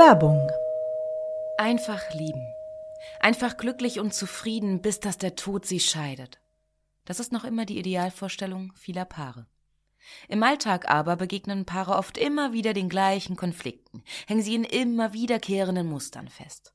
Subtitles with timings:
[0.00, 0.50] Werbung.
[1.58, 2.42] Einfach lieben.
[3.20, 6.40] Einfach glücklich und zufrieden, bis dass der Tod sie scheidet.
[7.04, 9.46] Das ist noch immer die Idealvorstellung vieler Paare.
[10.26, 15.12] Im Alltag aber begegnen Paare oft immer wieder den gleichen Konflikten, hängen sie in immer
[15.12, 16.72] wiederkehrenden Mustern fest.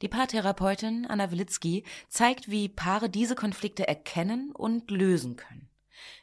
[0.00, 5.68] Die Paartherapeutin Anna Wilitzki zeigt, wie Paare diese Konflikte erkennen und lösen können.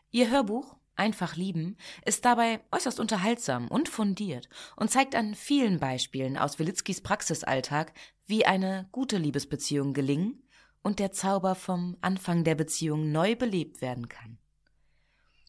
[0.09, 6.38] Ihr Hörbuch Einfach lieben ist dabei äußerst unterhaltsam und fundiert und zeigt an vielen Beispielen
[6.38, 7.94] aus Wilitzkis Praxisalltag,
[8.25, 10.44] wie eine gute Liebesbeziehung gelingen
[10.81, 14.39] und der Zauber vom Anfang der Beziehung neu belebt werden kann.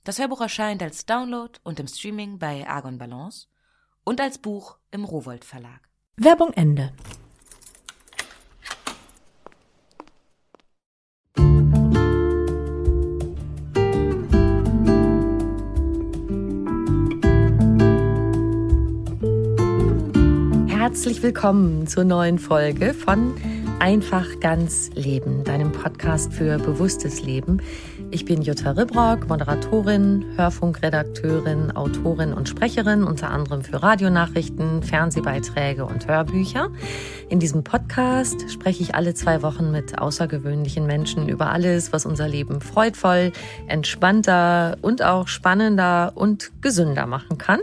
[0.04, 3.48] Das Hörbuch erscheint als Download und im Streaming bei Argon Balance
[4.04, 5.80] und als Buch im Rowold Verlag.
[6.16, 6.92] Werbung Ende.
[20.90, 23.36] Herzlich willkommen zur neuen Folge von
[23.78, 27.62] Einfach ganz Leben, deinem Podcast für bewusstes Leben.
[28.10, 36.08] Ich bin Jutta Ribrock, Moderatorin, Hörfunkredakteurin, Autorin und Sprecherin, unter anderem für Radionachrichten, Fernsehbeiträge und
[36.08, 36.70] Hörbücher.
[37.28, 42.26] In diesem Podcast spreche ich alle zwei Wochen mit außergewöhnlichen Menschen über alles, was unser
[42.26, 43.30] Leben freudvoll,
[43.68, 47.60] entspannter und auch spannender und gesünder machen kann.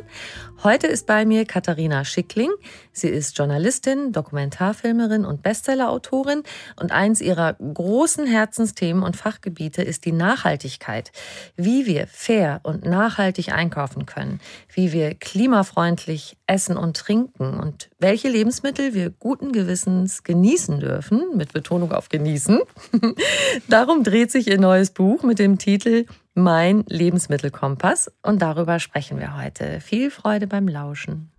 [0.63, 2.49] Heute ist bei mir Katharina Schickling.
[2.91, 6.41] Sie ist Journalistin, Dokumentarfilmerin und Bestsellerautorin
[6.81, 11.11] und eins ihrer großen Herzensthemen und Fachgebiete ist die Nachhaltigkeit.
[11.57, 14.39] Wie wir fair und nachhaltig einkaufen können,
[14.73, 21.53] wie wir klimafreundlich essen und trinken und welche Lebensmittel wir guten Gewissens genießen dürfen, mit
[21.53, 22.61] Betonung auf genießen.
[23.69, 26.07] Darum dreht sich ihr neues Buch mit dem Titel
[26.37, 29.81] mein Lebensmittelkompass und darüber sprechen wir heute.
[29.81, 31.31] Viel Freude beim Lauschen.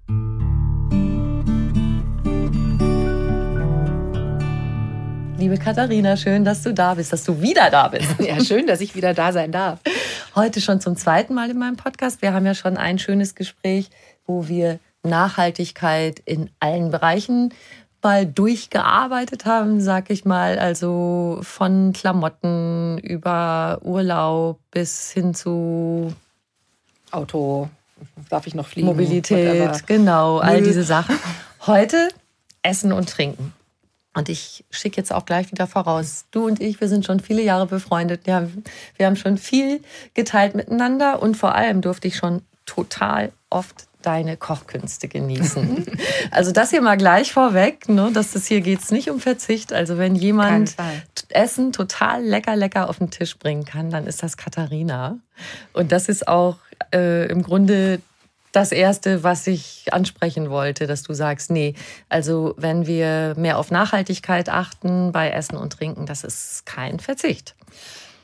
[5.38, 8.16] Liebe Katharina, schön, dass du da bist, dass du wieder da bist.
[8.18, 9.78] Ja, schön, dass ich wieder da sein darf.
[10.34, 12.20] Heute schon zum zweiten Mal in meinem Podcast.
[12.20, 13.90] Wir haben ja schon ein schönes Gespräch,
[14.26, 17.54] wo wir Nachhaltigkeit in allen Bereichen
[18.02, 20.58] mal durchgearbeitet haben, sag ich mal.
[20.58, 26.12] Also von Klamotten über Urlaub bis hin zu
[27.10, 27.68] Auto,
[28.28, 28.86] darf ich noch fliegen?
[28.86, 29.80] Mobilität, Whatever.
[29.86, 31.18] genau, all diese Sachen.
[31.66, 32.08] Heute
[32.62, 33.52] Essen und Trinken.
[34.14, 36.24] Und ich schicke jetzt auch gleich wieder voraus.
[36.30, 38.26] Du und ich, wir sind schon viele Jahre befreundet.
[38.26, 38.64] Wir haben,
[38.96, 39.80] wir haben schon viel
[40.14, 45.86] geteilt miteinander und vor allem durfte ich schon total oft deine Kochkünste genießen.
[46.30, 49.72] also das hier mal gleich vorweg, ne, dass das hier geht es nicht um Verzicht.
[49.72, 50.76] Also wenn jemand
[51.30, 55.18] Essen total lecker, lecker auf den Tisch bringen kann, dann ist das Katharina.
[55.72, 56.58] Und das ist auch
[56.94, 58.00] äh, im Grunde
[58.52, 61.74] das Erste, was ich ansprechen wollte, dass du sagst, nee,
[62.08, 67.54] also wenn wir mehr auf Nachhaltigkeit achten bei Essen und Trinken, das ist kein Verzicht.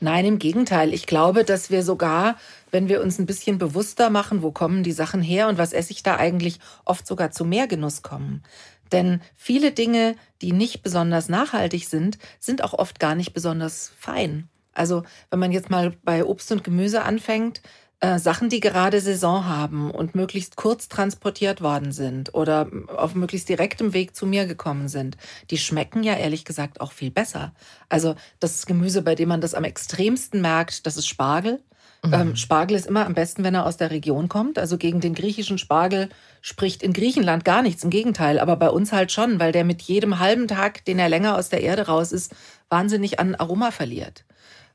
[0.01, 0.93] Nein, im Gegenteil.
[0.93, 2.35] Ich glaube, dass wir sogar,
[2.71, 5.91] wenn wir uns ein bisschen bewusster machen, wo kommen die Sachen her und was esse
[5.91, 8.43] ich da eigentlich, oft sogar zu mehr Genuss kommen.
[8.91, 14.49] Denn viele Dinge, die nicht besonders nachhaltig sind, sind auch oft gar nicht besonders fein.
[14.73, 17.61] Also wenn man jetzt mal bei Obst und Gemüse anfängt,
[18.01, 23.47] äh, Sachen, die gerade Saison haben und möglichst kurz transportiert worden sind oder auf möglichst
[23.47, 25.17] direktem Weg zu mir gekommen sind,
[25.49, 27.53] die schmecken ja ehrlich gesagt auch viel besser.
[27.87, 31.63] Also das Gemüse, bei dem man das am extremsten merkt, das ist Spargel.
[32.05, 32.13] Mhm.
[32.13, 34.59] Ähm, Spargel ist immer am besten, wenn er aus der Region kommt.
[34.59, 36.09] Also gegen den griechischen Spargel
[36.41, 39.81] spricht in Griechenland gar nichts, im Gegenteil, aber bei uns halt schon, weil der mit
[39.81, 42.35] jedem halben Tag, den er länger aus der Erde raus ist,
[42.69, 44.25] wahnsinnig an Aroma verliert.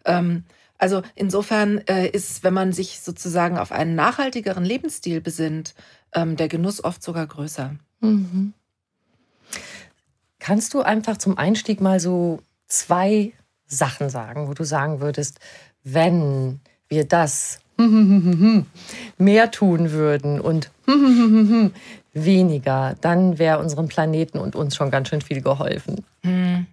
[0.05, 0.45] Ähm,
[0.79, 5.75] also insofern äh, ist, wenn man sich sozusagen auf einen nachhaltigeren Lebensstil besinnt,
[6.15, 7.77] ähm, der Genuss oft sogar größer.
[8.01, 8.55] Mhm.
[10.39, 13.35] Kannst du einfach zum Einstieg mal so zwei
[13.67, 15.39] Sachen sagen, wo du sagen würdest,
[15.85, 16.61] wenn
[16.91, 17.61] wir das
[19.19, 20.71] mehr tun würden und
[22.13, 26.05] weniger, dann wäre unserem Planeten und uns schon ganz schön viel geholfen.
[26.23, 26.67] Hm.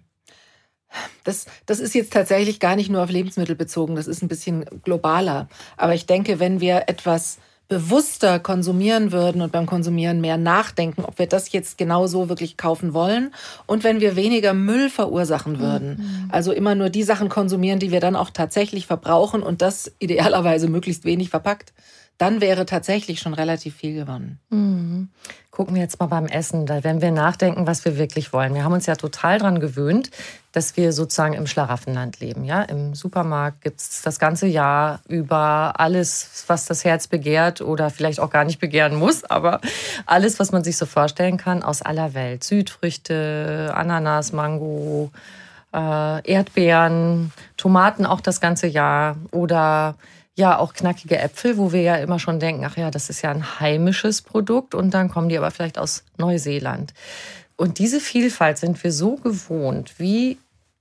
[1.24, 4.64] Das, das ist jetzt tatsächlich gar nicht nur auf Lebensmittel bezogen, das ist ein bisschen
[4.82, 5.48] globaler.
[5.76, 7.38] Aber ich denke, wenn wir etwas
[7.68, 12.56] bewusster konsumieren würden und beim Konsumieren mehr nachdenken, ob wir das jetzt genau so wirklich
[12.56, 13.32] kaufen wollen
[13.66, 15.98] und wenn wir weniger Müll verursachen würden.
[15.98, 16.28] Mhm.
[16.30, 20.68] Also immer nur die Sachen konsumieren, die wir dann auch tatsächlich verbrauchen und das idealerweise
[20.68, 21.74] möglichst wenig verpackt,
[22.16, 24.38] dann wäre tatsächlich schon relativ viel gewonnen.
[24.50, 25.08] Mhm.
[25.58, 28.54] Gucken wir jetzt mal beim Essen, da werden wir nachdenken, was wir wirklich wollen.
[28.54, 30.12] Wir haben uns ja total daran gewöhnt,
[30.52, 32.44] dass wir sozusagen im Schlaraffenland leben.
[32.44, 32.62] Ja?
[32.62, 38.20] Im Supermarkt gibt es das ganze Jahr über alles, was das Herz begehrt oder vielleicht
[38.20, 39.60] auch gar nicht begehren muss, aber
[40.06, 42.44] alles, was man sich so vorstellen kann, aus aller Welt.
[42.44, 45.10] Südfrüchte, Ananas, Mango,
[45.74, 49.96] äh, Erdbeeren, Tomaten auch das ganze Jahr oder
[50.38, 53.30] ja auch knackige Äpfel, wo wir ja immer schon denken, ach ja, das ist ja
[53.30, 56.94] ein heimisches Produkt und dann kommen die aber vielleicht aus Neuseeland.
[57.56, 59.98] Und diese Vielfalt sind wir so gewohnt.
[59.98, 60.38] Wie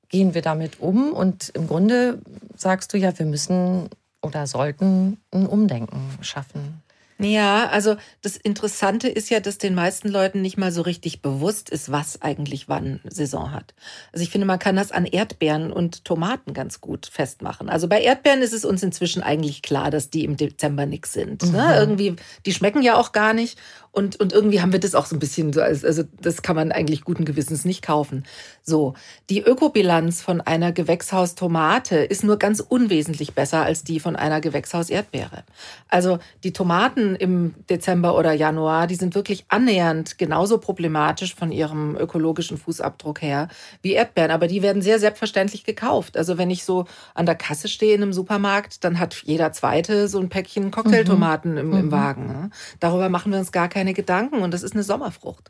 [0.10, 1.12] gehen wir damit um?
[1.12, 2.20] Und im Grunde
[2.56, 3.90] sagst du ja, wir müssen
[4.22, 6.84] oder sollten ein Umdenken schaffen.
[7.20, 11.70] Ja, also das Interessante ist ja, dass den meisten Leuten nicht mal so richtig bewusst
[11.70, 13.74] ist, was eigentlich wann Saison hat.
[14.14, 17.70] Also ich finde, man kann das an Erdbeeren und Tomaten ganz gut festmachen.
[17.70, 21.42] Also bei Erdbeeren ist es uns inzwischen eigentlich klar, dass die im Dezember nix sind.
[21.44, 21.50] Ne?
[21.50, 21.56] Mhm.
[21.56, 21.76] Ne?
[21.78, 22.16] Irgendwie,
[22.46, 23.58] die schmecken ja auch gar nicht.
[23.92, 26.72] Und, und irgendwie haben wir das auch so ein bisschen so, also das kann man
[26.72, 28.26] eigentlich guten Gewissens nicht kaufen.
[28.64, 28.94] So,
[29.30, 35.44] die Ökobilanz von einer Gewächshaustomate ist nur ganz unwesentlich besser als die von einer Gewächshaus-Erdbeere.
[35.90, 41.96] Also die Tomaten im Dezember oder Januar, die sind wirklich annähernd genauso problematisch von ihrem
[41.96, 43.48] ökologischen Fußabdruck her
[43.82, 44.32] wie Erdbeeren.
[44.32, 46.18] Aber die werden sehr selbstverständlich gekauft.
[46.18, 50.08] Also wenn ich so an der Kasse stehe in einem Supermarkt, dann hat jeder Zweite
[50.08, 51.58] so ein Päckchen Cocktailtomaten mhm.
[51.58, 51.92] im, im mhm.
[51.92, 52.28] Wagen.
[52.28, 52.50] Ne?
[52.80, 55.50] Darüber machen wir uns gar keine keine Gedanken und das ist eine Sommerfrucht.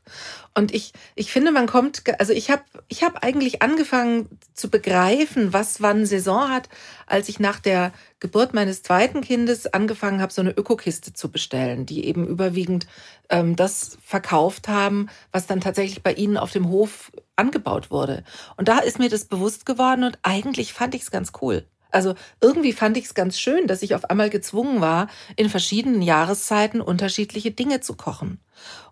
[0.53, 5.53] Und ich, ich finde, man kommt, also ich habe ich hab eigentlich angefangen zu begreifen,
[5.53, 6.69] was wann Saison hat,
[7.07, 11.87] als ich nach der Geburt meines zweiten Kindes angefangen habe, so eine Ökokiste zu bestellen,
[11.87, 12.85] die eben überwiegend
[13.29, 18.23] ähm, das verkauft haben, was dann tatsächlich bei ihnen auf dem Hof angebaut wurde.
[18.55, 21.65] Und da ist mir das bewusst geworden und eigentlich fand ich es ganz cool.
[21.97, 26.03] Also irgendwie fand ich es ganz schön, dass ich auf einmal gezwungen war, in verschiedenen
[26.03, 28.39] Jahreszeiten unterschiedliche Dinge zu kochen.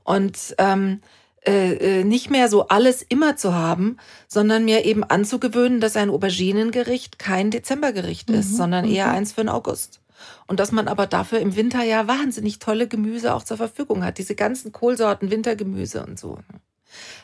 [0.04, 1.02] Und ähm,
[1.46, 3.98] äh, äh, nicht mehr so alles immer zu haben,
[4.28, 8.56] sondern mir eben anzugewöhnen, dass ein Auberginengericht kein Dezembergericht ist, mhm.
[8.56, 9.14] sondern eher mhm.
[9.14, 10.02] eins für den August.
[10.48, 14.18] Und dass man aber dafür im Winter ja wahnsinnig tolle Gemüse auch zur Verfügung hat.
[14.18, 16.40] Diese ganzen Kohlsorten, Wintergemüse und so.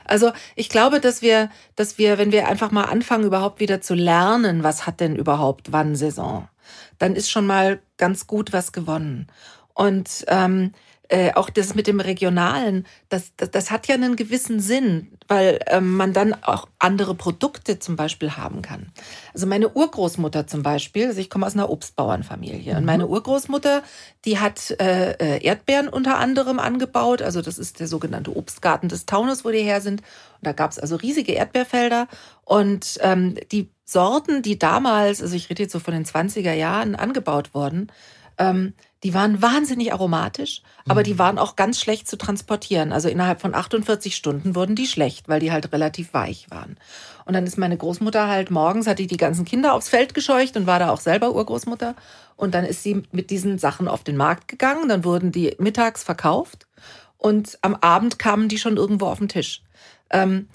[0.05, 3.93] Also ich glaube, dass wir, dass wir, wenn wir einfach mal anfangen, überhaupt wieder zu
[3.93, 6.47] lernen, was hat denn überhaupt wann Saison,
[6.97, 9.27] dann ist schon mal ganz gut was gewonnen.
[9.73, 10.73] Und ähm,
[11.11, 15.59] äh, auch das mit dem Regionalen, das, das, das hat ja einen gewissen Sinn, weil
[15.67, 18.93] ähm, man dann auch andere Produkte zum Beispiel haben kann.
[19.33, 22.77] Also meine Urgroßmutter zum Beispiel, also ich komme aus einer Obstbauernfamilie mhm.
[22.77, 23.83] und meine Urgroßmutter,
[24.23, 29.05] die hat äh, äh, Erdbeeren unter anderem angebaut, also das ist der sogenannte Obstgarten des
[29.05, 29.99] Taunus, wo die her sind.
[29.99, 32.07] Und da gab es also riesige Erdbeerfelder
[32.45, 36.95] und ähm, die Sorten, die damals, also ich rede jetzt so von den 20er Jahren,
[36.95, 37.91] angebaut wurden,
[38.37, 38.73] ähm,
[39.03, 41.19] die waren wahnsinnig aromatisch, aber die mhm.
[41.19, 42.91] waren auch ganz schlecht zu transportieren.
[42.91, 46.77] Also innerhalb von 48 Stunden wurden die schlecht, weil die halt relativ weich waren.
[47.25, 50.55] Und dann ist meine Großmutter halt morgens, hat die die ganzen Kinder aufs Feld gescheucht
[50.55, 51.95] und war da auch selber Urgroßmutter.
[52.35, 54.87] Und dann ist sie mit diesen Sachen auf den Markt gegangen.
[54.87, 56.67] Dann wurden die mittags verkauft
[57.17, 59.63] und am Abend kamen die schon irgendwo auf den Tisch.
[60.09, 60.47] Ähm,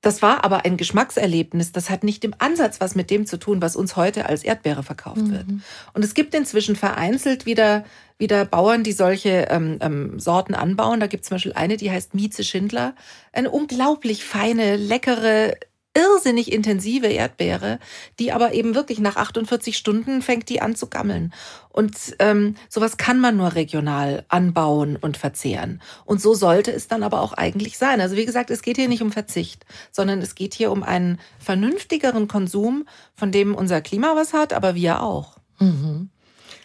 [0.00, 1.72] das war aber ein Geschmackserlebnis.
[1.72, 4.84] Das hat nicht im Ansatz was mit dem zu tun, was uns heute als Erdbeere
[4.84, 5.32] verkauft mhm.
[5.32, 5.46] wird.
[5.92, 7.84] Und es gibt inzwischen vereinzelt wieder,
[8.16, 11.00] wieder Bauern, die solche ähm, ähm, Sorten anbauen.
[11.00, 12.94] Da gibt es zum Beispiel eine, die heißt Mieze Schindler.
[13.32, 15.54] Eine unglaublich feine, leckere,
[15.98, 17.80] irrsinnig intensive Erdbeere,
[18.20, 21.34] die aber eben wirklich nach 48 Stunden fängt die an zu gammeln.
[21.70, 25.82] Und ähm, sowas kann man nur regional anbauen und verzehren.
[26.04, 28.00] Und so sollte es dann aber auch eigentlich sein.
[28.00, 31.18] Also wie gesagt, es geht hier nicht um Verzicht, sondern es geht hier um einen
[31.40, 35.38] vernünftigeren Konsum, von dem unser Klima was hat, aber wir auch.
[35.58, 36.10] Mhm.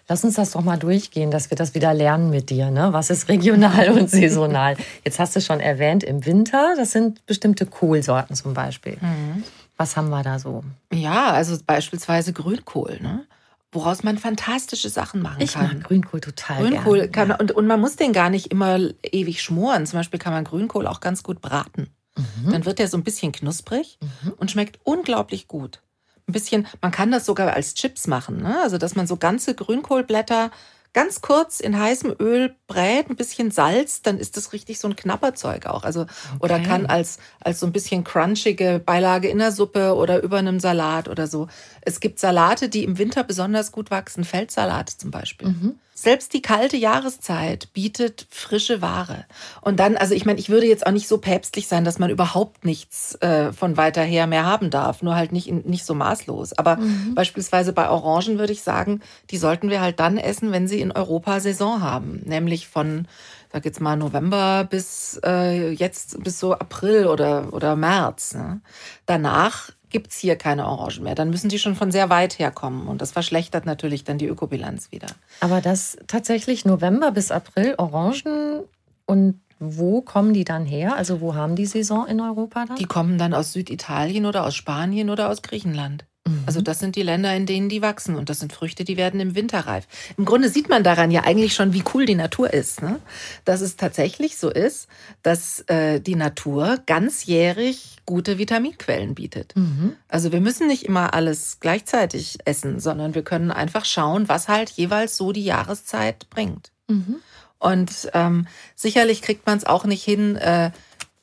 [0.07, 2.72] Lass uns das doch mal durchgehen, dass wir das wieder lernen mit dir.
[2.72, 2.91] Ne?
[2.91, 4.75] Was ist regional und saisonal?
[5.05, 8.98] Jetzt hast du schon erwähnt, im Winter, das sind bestimmte Kohlsorten zum Beispiel.
[9.00, 9.43] Mhm.
[9.77, 10.63] Was haben wir da so?
[10.93, 13.00] Ja, also beispielsweise Grünkohl.
[13.01, 13.25] Ne?
[13.74, 15.65] woraus man fantastische Sachen machen ich kann.
[15.65, 17.12] Ich mag Grünkohl total Grünkohl gerne.
[17.12, 19.86] kann und, und man muss den gar nicht immer ewig schmoren.
[19.86, 21.89] Zum Beispiel kann man Grünkohl auch ganz gut braten.
[22.15, 22.51] Mhm.
[22.51, 24.33] Dann wird der so ein bisschen knusprig mhm.
[24.38, 25.81] und schmeckt unglaublich gut
[26.27, 28.62] ein bisschen, man kann das sogar als Chips machen, ne?
[28.62, 30.51] also dass man so ganze Grünkohlblätter
[30.94, 34.96] ganz kurz in heißem Öl brät, ein bisschen Salz, dann ist das richtig so ein
[34.96, 35.84] Knapperzeug auch.
[35.84, 36.12] Also okay.
[36.39, 40.60] oder kann als als so ein bisschen crunchige Beilage in der Suppe oder über einem
[40.60, 41.48] Salat oder so.
[41.82, 45.50] Es gibt Salate, die im Winter besonders gut wachsen, Feldsalate zum Beispiel.
[45.50, 45.80] Mhm.
[45.94, 49.26] Selbst die kalte Jahreszeit bietet frische Ware.
[49.62, 52.10] Und dann, also ich meine, ich würde jetzt auch nicht so päpstlich sein, dass man
[52.10, 56.54] überhaupt nichts äh, von weiter her mehr haben darf, nur halt nicht, nicht so maßlos.
[56.54, 57.14] Aber mhm.
[57.16, 60.92] beispielsweise bei Orangen würde ich sagen, die sollten wir halt dann essen, wenn sie in
[60.92, 62.22] Europa Saison haben.
[62.26, 63.08] Nämlich von,
[63.52, 68.34] sag jetzt mal, November bis äh, jetzt bis so April oder, oder März.
[68.34, 68.62] Ne?
[69.06, 71.16] Danach gibt's hier keine Orangen mehr.
[71.16, 72.88] Dann müssen die schon von sehr weit herkommen.
[72.88, 75.08] Und das verschlechtert natürlich dann die Ökobilanz wieder.
[75.40, 78.64] Aber das tatsächlich November bis April Orangen
[79.06, 80.98] und wo kommen die dann her?
[80.98, 82.76] Also wo haben die Saison in Europa dann?
[82.76, 86.06] Die kommen dann aus Süditalien oder aus Spanien oder aus Griechenland.
[86.25, 86.44] Mhm.
[86.46, 89.20] Also das sind die Länder, in denen die wachsen und das sind Früchte, die werden
[89.20, 89.88] im Winter reif.
[90.18, 92.82] Im Grunde sieht man daran ja eigentlich schon, wie cool die Natur ist.
[92.82, 93.00] Ne?
[93.46, 94.88] Dass es tatsächlich so ist,
[95.22, 99.56] dass äh, die Natur ganzjährig gute Vitaminquellen bietet.
[99.56, 99.96] Mhm.
[100.08, 104.70] Also wir müssen nicht immer alles gleichzeitig essen, sondern wir können einfach schauen, was halt
[104.72, 106.72] jeweils so die Jahreszeit bringt.
[106.88, 107.18] Mhm.
[107.60, 110.72] Und ähm, sicherlich kriegt man es auch nicht hin, äh,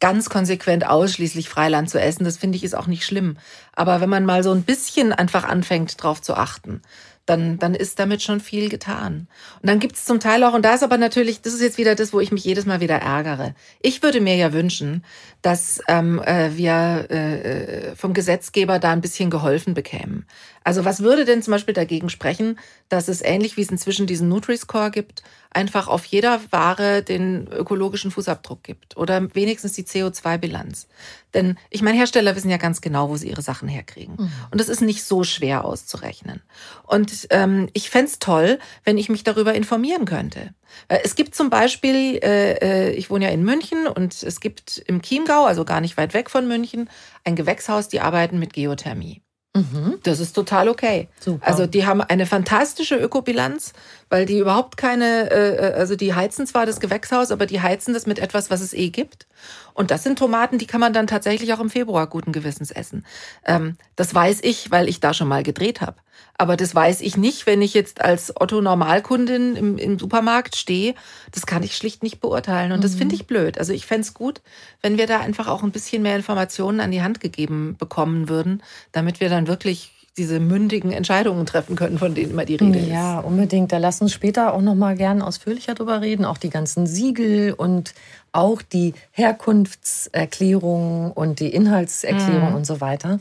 [0.01, 2.25] ganz konsequent ausschließlich Freiland zu essen.
[2.25, 3.37] Das finde ich ist auch nicht schlimm.
[3.75, 6.83] Aber wenn man mal so ein bisschen einfach anfängt, drauf zu achten,
[7.27, 9.29] dann, dann ist damit schon viel getan.
[9.63, 11.79] Und dann gibt es zum Teil auch, und da ist aber natürlich, das ist jetzt
[11.79, 13.55] wieder das, wo ich mich jedes Mal wieder ärgere.
[13.81, 15.05] Ich würde mir ja wünschen,
[15.43, 20.27] dass ähm, äh, wir äh, vom Gesetzgeber da ein bisschen geholfen bekämen.
[20.63, 22.59] Also was würde denn zum Beispiel dagegen sprechen,
[22.91, 28.11] dass es ähnlich wie es inzwischen diesen Nutri-Score gibt, einfach auf jeder Ware den ökologischen
[28.11, 30.87] Fußabdruck gibt oder wenigstens die CO2-Bilanz.
[31.33, 34.17] Denn ich meine, Hersteller wissen ja ganz genau, wo sie ihre Sachen herkriegen.
[34.19, 34.33] Mhm.
[34.51, 36.43] Und das ist nicht so schwer auszurechnen.
[36.87, 40.55] Und ähm, ich fände toll, wenn ich mich darüber informieren könnte.
[40.89, 45.03] Es gibt zum Beispiel, äh, äh, ich wohne ja in München und es gibt im
[45.03, 46.89] Chiemgau, also gar nicht weit weg von München,
[47.25, 49.23] ein Gewächshaus, die arbeiten mit Geothermie.
[49.55, 49.99] Mhm.
[50.05, 51.09] Das ist total okay.
[51.19, 51.45] Super.
[51.47, 53.73] Also die haben eine fantastische Ökobilanz,
[54.09, 57.93] weil die überhaupt keine, äh, äh, also die heizen zwar das Gewächshaus, aber die heizen
[57.93, 59.27] das mit etwas, was es eh gibt.
[59.75, 63.05] Und das sind Tomaten, die kann man dann tatsächlich auch im Februar guten Gewissens essen.
[63.45, 65.97] Ähm, das weiß ich, weil ich da schon mal gedreht habe.
[66.41, 70.95] Aber das weiß ich nicht, wenn ich jetzt als Otto-Normalkundin im, im, Supermarkt stehe.
[71.33, 72.73] Das kann ich schlicht nicht beurteilen.
[72.73, 72.83] Und mhm.
[72.83, 73.59] das finde ich blöd.
[73.59, 74.41] Also ich fände es gut,
[74.81, 78.63] wenn wir da einfach auch ein bisschen mehr Informationen an die Hand gegeben bekommen würden,
[78.91, 82.89] damit wir dann wirklich diese mündigen Entscheidungen treffen können, von denen immer die Rede ist.
[82.89, 83.71] Ja, unbedingt.
[83.71, 86.25] Da lass uns später auch noch mal gern ausführlicher drüber reden.
[86.25, 87.93] Auch die ganzen Siegel und
[88.33, 92.57] auch die Herkunftserklärung und die Inhaltserklärung mhm.
[92.57, 93.21] und so weiter.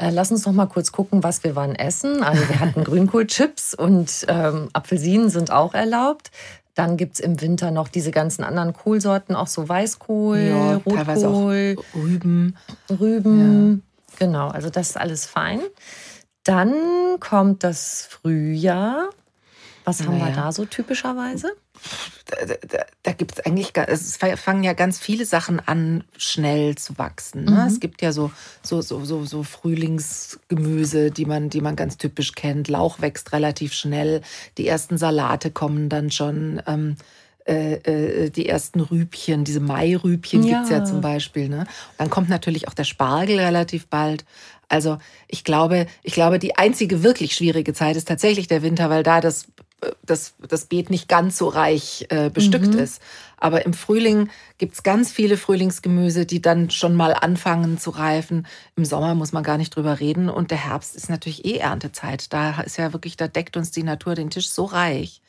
[0.00, 2.22] Äh, lass uns noch mal kurz gucken, was wir wann essen.
[2.22, 6.30] Also wir hatten Grünkohlchips und ähm, Apfelsinen sind auch erlaubt.
[6.74, 11.76] Dann gibt es im Winter noch diese ganzen anderen Kohlsorten, auch so Weißkohl, ja, Rotkohl,
[11.94, 12.56] Rüben.
[12.88, 13.82] Rüben.
[14.18, 14.26] Ja.
[14.26, 15.60] Genau, also das ist alles fein.
[16.44, 16.72] Dann
[17.20, 19.10] kommt das Frühjahr.
[19.90, 20.36] Was haben naja.
[20.36, 21.52] wir da so typischerweise?
[22.26, 26.96] Da, da, da gibt es eigentlich, es fangen ja ganz viele Sachen an, schnell zu
[26.96, 27.44] wachsen.
[27.44, 27.50] Ne?
[27.50, 27.66] Mhm.
[27.66, 28.30] Es gibt ja so,
[28.62, 32.68] so, so, so, so Frühlingsgemüse, die man, die man ganz typisch kennt.
[32.68, 34.22] Lauch wächst relativ schnell.
[34.58, 36.62] Die ersten Salate kommen dann schon.
[36.68, 36.96] Ähm,
[37.48, 40.58] äh, äh, die ersten Rübchen, diese Mairübchen ja.
[40.58, 41.48] gibt es ja zum Beispiel.
[41.48, 41.66] Ne?
[41.98, 44.24] dann kommt natürlich auch der Spargel relativ bald.
[44.68, 49.02] Also ich glaube, ich glaube, die einzige wirklich schwierige Zeit ist tatsächlich der Winter, weil
[49.02, 49.46] da das,
[50.02, 52.78] das, das Beet nicht ganz so reich äh, bestückt mhm.
[52.78, 53.00] ist.
[53.36, 58.46] Aber im Frühling gibt's ganz viele Frühlingsgemüse, die dann schon mal anfangen zu reifen.
[58.76, 60.28] Im Sommer muss man gar nicht drüber reden.
[60.28, 62.32] Und der Herbst ist natürlich eh Erntezeit.
[62.32, 65.22] Da ist ja wirklich, da deckt uns die Natur den Tisch so reich.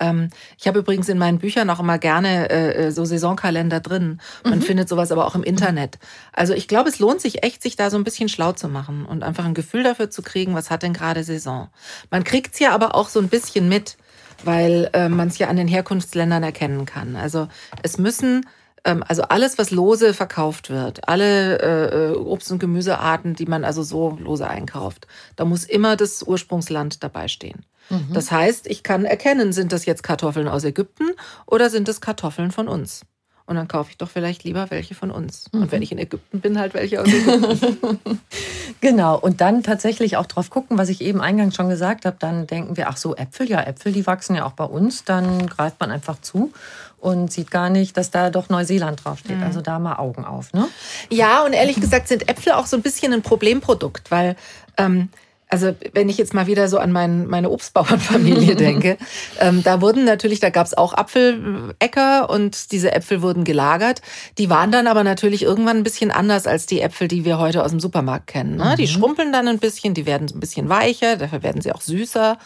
[0.00, 4.20] Ähm, ich habe übrigens in meinen Büchern auch immer gerne äh, äh, so Saisonkalender drin.
[4.44, 4.62] Man mhm.
[4.62, 5.98] findet sowas aber auch im Internet.
[6.32, 9.06] Also ich glaube, es lohnt sich echt, sich da so ein bisschen schlau zu machen
[9.06, 11.68] und einfach ein Gefühl dafür zu kriegen, was hat denn gerade Saison.
[12.10, 13.96] Man kriegt's ja aber auch so ein bisschen mit,
[14.44, 17.16] weil äh, man es ja an den Herkunftsländern erkennen kann.
[17.16, 17.48] Also
[17.82, 18.44] es müssen
[18.86, 23.64] ähm, also alles, was lose verkauft wird, alle äh, äh, Obst- und Gemüsearten, die man
[23.64, 27.64] also so lose einkauft, da muss immer das Ursprungsland dabei stehen.
[27.90, 28.12] Mhm.
[28.12, 31.10] Das heißt, ich kann erkennen, sind das jetzt Kartoffeln aus Ägypten
[31.46, 33.02] oder sind es Kartoffeln von uns?
[33.48, 35.48] Und dann kaufe ich doch vielleicht lieber welche von uns.
[35.52, 35.62] Mhm.
[35.62, 38.20] Und wenn ich in Ägypten bin, halt welche aus Ägypten.
[38.80, 39.16] genau.
[39.16, 42.16] Und dann tatsächlich auch drauf gucken, was ich eben eingangs schon gesagt habe.
[42.18, 45.04] Dann denken wir, ach so, Äpfel, ja, Äpfel, die wachsen ja auch bei uns.
[45.04, 46.52] Dann greift man einfach zu
[46.98, 49.36] und sieht gar nicht, dass da doch Neuseeland draufsteht.
[49.36, 49.44] Mhm.
[49.44, 50.52] Also da mal Augen auf.
[50.52, 50.66] Ne?
[51.08, 54.34] Ja, und ehrlich gesagt sind Äpfel auch so ein bisschen ein Problemprodukt, weil
[54.76, 55.08] ähm,
[55.48, 58.98] also wenn ich jetzt mal wieder so an mein, meine Obstbauernfamilie denke,
[59.38, 64.02] ähm, da wurden natürlich, da gab's auch Apfeläcker und diese Äpfel wurden gelagert.
[64.38, 67.62] Die waren dann aber natürlich irgendwann ein bisschen anders als die Äpfel, die wir heute
[67.62, 68.56] aus dem Supermarkt kennen.
[68.56, 68.72] Ne?
[68.72, 68.76] Mhm.
[68.76, 72.38] Die schrumpeln dann ein bisschen, die werden ein bisschen weicher, dafür werden sie auch süßer.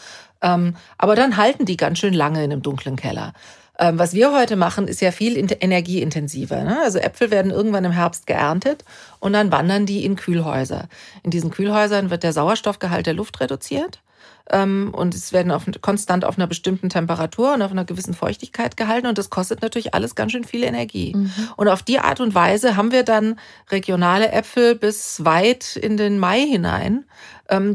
[0.42, 3.32] Ähm, aber dann halten die ganz schön lange in einem dunklen Keller.
[3.80, 6.62] Ähm, was wir heute machen, ist ja viel energieintensiver.
[6.62, 6.78] Ne?
[6.84, 8.84] Also Äpfel werden irgendwann im Herbst geerntet
[9.20, 10.88] und dann wandern die in Kühlhäuser.
[11.22, 14.02] In diesen Kühlhäusern wird der Sauerstoffgehalt der Luft reduziert
[14.50, 18.76] ähm, und es werden auf, konstant auf einer bestimmten Temperatur und auf einer gewissen Feuchtigkeit
[18.76, 21.14] gehalten und das kostet natürlich alles ganz schön viel Energie.
[21.16, 21.32] Mhm.
[21.56, 23.38] Und auf die Art und Weise haben wir dann
[23.70, 27.04] regionale Äpfel bis weit in den Mai hinein,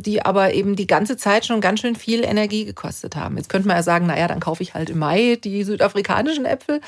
[0.02, 3.38] die aber eben die ganze Zeit schon ganz schön viel Energie gekostet haben.
[3.38, 6.82] Jetzt könnte man ja sagen, naja, dann kaufe ich halt im Mai die südafrikanischen Äpfel.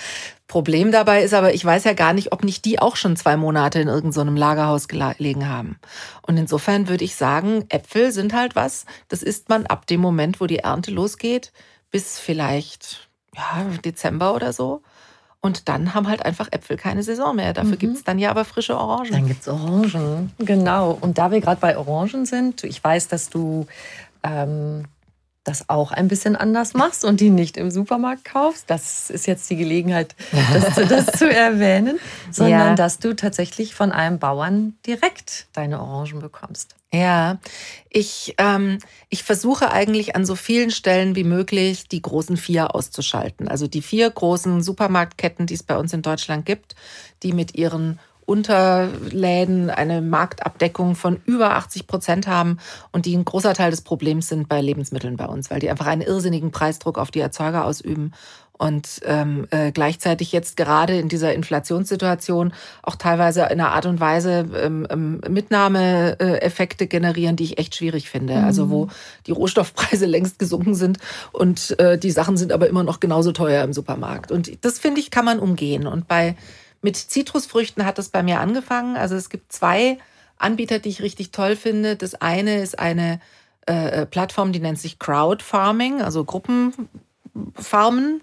[0.48, 3.36] Problem dabei ist aber, ich weiß ja gar nicht, ob nicht die auch schon zwei
[3.36, 5.77] Monate in irgendeinem so Lagerhaus gelegen haben.
[6.22, 10.39] Und insofern würde ich sagen, Äpfel sind halt was, das isst man ab dem Moment,
[10.39, 11.51] wo die Ernte losgeht,
[11.91, 14.82] bis vielleicht ja, Dezember oder so.
[15.41, 17.53] Und dann haben halt einfach Äpfel keine Saison mehr.
[17.53, 17.79] Dafür mhm.
[17.79, 19.12] gibt es dann ja aber frische Orangen.
[19.12, 20.98] Dann gibt es Orangen, genau.
[21.00, 23.67] Und da wir gerade bei Orangen sind, ich weiß, dass du
[24.24, 24.86] ähm,
[25.48, 28.70] das auch ein bisschen anders machst und die nicht im Supermarkt kaufst.
[28.70, 30.16] Das ist jetzt die Gelegenheit,
[30.54, 32.00] das, das zu erwähnen,
[32.32, 32.75] sondern ja.
[32.75, 36.75] dass du tatsächlich von einem Bauern direkt deine Orangen bekommst.
[36.94, 37.39] Ja,
[37.89, 43.48] ich, ähm, ich versuche eigentlich an so vielen Stellen wie möglich die großen vier auszuschalten.
[43.48, 46.75] Also die vier großen Supermarktketten, die es bei uns in Deutschland gibt,
[47.24, 52.57] die mit ihren Unterläden eine Marktabdeckung von über 80 Prozent haben
[52.91, 55.88] und die ein großer Teil des Problems sind bei Lebensmitteln bei uns, weil die einfach
[55.88, 58.12] einen irrsinnigen Preisdruck auf die Erzeuger ausüben
[58.57, 64.00] und ähm, äh, gleichzeitig jetzt gerade in dieser Inflationssituation auch teilweise in einer Art und
[64.00, 68.36] Weise ähm, ähm, Mitnahmeeffekte generieren, die ich echt schwierig finde.
[68.36, 68.43] Mhm.
[68.43, 68.89] Also wo
[69.25, 70.98] die Rohstoffpreise längst gesunken sind
[71.31, 74.31] und äh, die Sachen sind aber immer noch genauso teuer im Supermarkt.
[74.31, 75.88] Und das finde ich kann man umgehen.
[75.88, 76.36] Und bei
[76.88, 78.96] mit Zitrusfrüchten hat das bei mir angefangen.
[78.96, 79.98] Also es gibt zwei
[80.38, 81.98] Anbieter, die ich richtig toll finde.
[81.98, 83.20] Das eine ist eine
[83.65, 88.22] äh, Plattform, die nennt sich Crowdfarming, also Gruppenfarmen.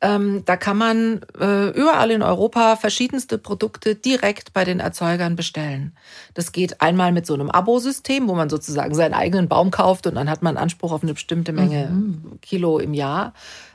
[0.00, 5.96] Ähm, da kann man äh, überall in Europa verschiedenste Produkte direkt bei den Erzeugern bestellen.
[6.34, 10.14] Das geht einmal mit so einem Abosystem, wo man sozusagen seinen eigenen Baum kauft und
[10.14, 12.38] dann hat man Anspruch auf eine bestimmte Menge mhm.
[12.40, 13.34] Kilo im Jahr.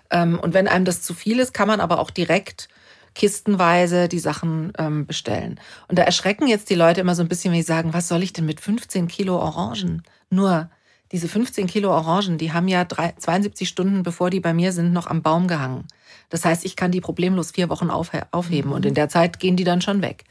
[0.10, 2.70] Ähm, und wenn einem das zu viel ist, kann man aber auch direkt
[3.16, 5.60] kistenweise die Sachen ähm, bestellen.
[5.88, 8.24] Und da erschrecken jetzt die Leute immer so ein bisschen, wenn sie sagen, was soll
[8.24, 10.04] ich denn mit 15 Kilo Orangen?
[10.30, 10.70] Nur
[11.12, 14.94] diese 15 Kilo Orangen, die haben ja drei, 72 Stunden, bevor die bei mir sind,
[14.94, 15.86] noch am Baum gehangen.
[16.30, 18.76] Das heißt, ich kann die problemlos vier Wochen aufheben mhm.
[18.76, 20.24] und in der Zeit gehen die dann schon weg.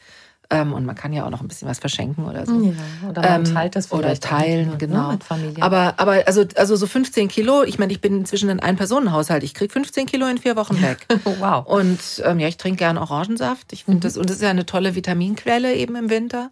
[0.52, 2.60] Ähm, und man kann ja auch noch ein bisschen was verschenken oder so.
[2.60, 2.72] Ja,
[3.08, 4.04] oder man ähm, teilt das vielleicht.
[4.04, 5.12] Oder teilen, mit, ne, genau.
[5.12, 5.62] Mit Familie.
[5.62, 9.44] Aber, aber also, also so 15 Kilo, ich meine, ich bin inzwischen in einem Personenhaushalt.
[9.44, 11.06] Ich kriege 15 Kilo in vier Wochen weg.
[11.38, 11.64] wow.
[11.64, 13.72] Und ähm, ja, ich trinke gern Orangensaft.
[13.72, 14.00] Ich finde mhm.
[14.00, 16.50] das, und das ist ja eine tolle Vitaminquelle eben im Winter.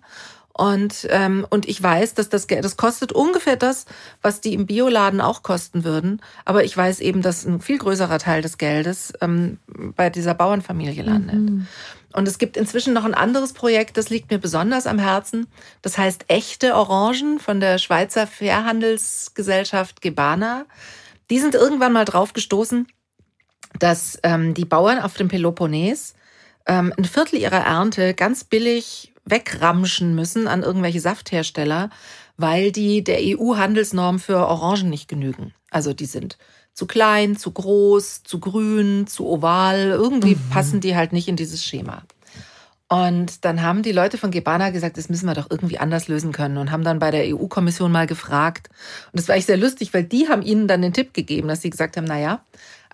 [0.58, 3.86] Und, ähm, und ich weiß, dass das Geld, das kostet ungefähr das,
[4.22, 6.20] was die im Bioladen auch kosten würden.
[6.44, 9.58] Aber ich weiß eben, dass ein viel größerer Teil des Geldes ähm,
[9.94, 11.36] bei dieser Bauernfamilie landet.
[11.36, 11.68] Mhm.
[12.12, 15.46] Und es gibt inzwischen noch ein anderes Projekt, das liegt mir besonders am Herzen.
[15.80, 20.66] Das heißt Echte Orangen von der Schweizer Fairhandelsgesellschaft Gebana.
[21.30, 22.88] Die sind irgendwann mal drauf gestoßen,
[23.78, 26.14] dass ähm, die Bauern auf dem Peloponnes
[26.66, 31.90] ähm, ein Viertel ihrer Ernte ganz billig wegramschen müssen an irgendwelche Safthersteller,
[32.36, 35.54] weil die der EU-Handelsnorm für Orangen nicht genügen.
[35.70, 36.38] Also die sind
[36.72, 39.88] zu klein, zu groß, zu grün, zu oval.
[39.90, 40.50] Irgendwie mhm.
[40.50, 42.02] passen die halt nicht in dieses Schema.
[42.88, 46.32] Und dann haben die Leute von Gebana gesagt, das müssen wir doch irgendwie anders lösen
[46.32, 48.70] können und haben dann bei der EU-Kommission mal gefragt.
[49.12, 51.60] Und das war echt sehr lustig, weil die haben ihnen dann den Tipp gegeben, dass
[51.60, 52.40] sie gesagt haben, na ja,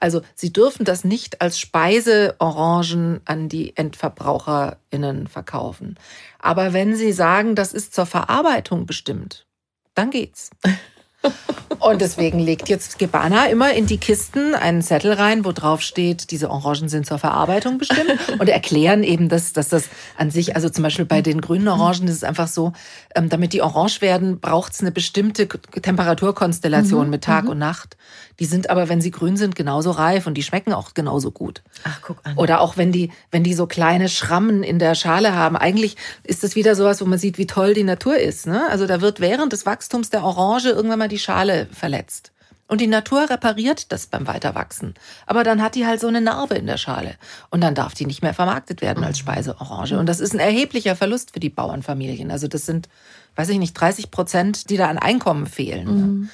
[0.00, 5.96] also sie dürfen das nicht als Speiseorangen an die EndverbraucherInnen verkaufen.
[6.38, 9.46] Aber wenn sie sagen, das ist zur Verarbeitung bestimmt,
[9.94, 10.50] dann geht's.
[11.78, 16.30] Und deswegen legt jetzt Gebana immer in die Kisten einen Zettel rein, wo drauf steht,
[16.30, 20.68] diese Orangen sind zur Verarbeitung bestimmt und erklären eben, dass, dass das an sich, also
[20.68, 22.72] zum Beispiel bei den grünen Orangen ist es einfach so,
[23.14, 27.10] ähm, damit die orange werden, braucht es eine bestimmte Temperaturkonstellation mhm.
[27.10, 27.50] mit Tag mhm.
[27.50, 27.96] und Nacht.
[28.40, 31.62] Die sind aber, wenn sie grün sind, genauso reif und die schmecken auch genauso gut.
[31.84, 32.36] Ach, guck an.
[32.36, 35.56] Oder auch wenn die, wenn die so kleine Schrammen in der Schale haben.
[35.56, 38.46] Eigentlich ist das wieder sowas, wo man sieht, wie toll die Natur ist.
[38.46, 38.68] Ne?
[38.68, 42.32] Also da wird während des Wachstums der Orange irgendwann mal die Schale verletzt.
[42.66, 44.94] Und die Natur repariert das beim Weiterwachsen.
[45.26, 47.16] Aber dann hat die halt so eine Narbe in der Schale.
[47.50, 49.22] Und dann darf die nicht mehr vermarktet werden als mhm.
[49.22, 49.98] Speiseorange.
[49.98, 52.30] Und das ist ein erheblicher Verlust für die Bauernfamilien.
[52.30, 52.88] Also das sind,
[53.36, 55.86] weiß ich nicht, 30 Prozent, die da an Einkommen fehlen.
[55.86, 56.30] Mhm.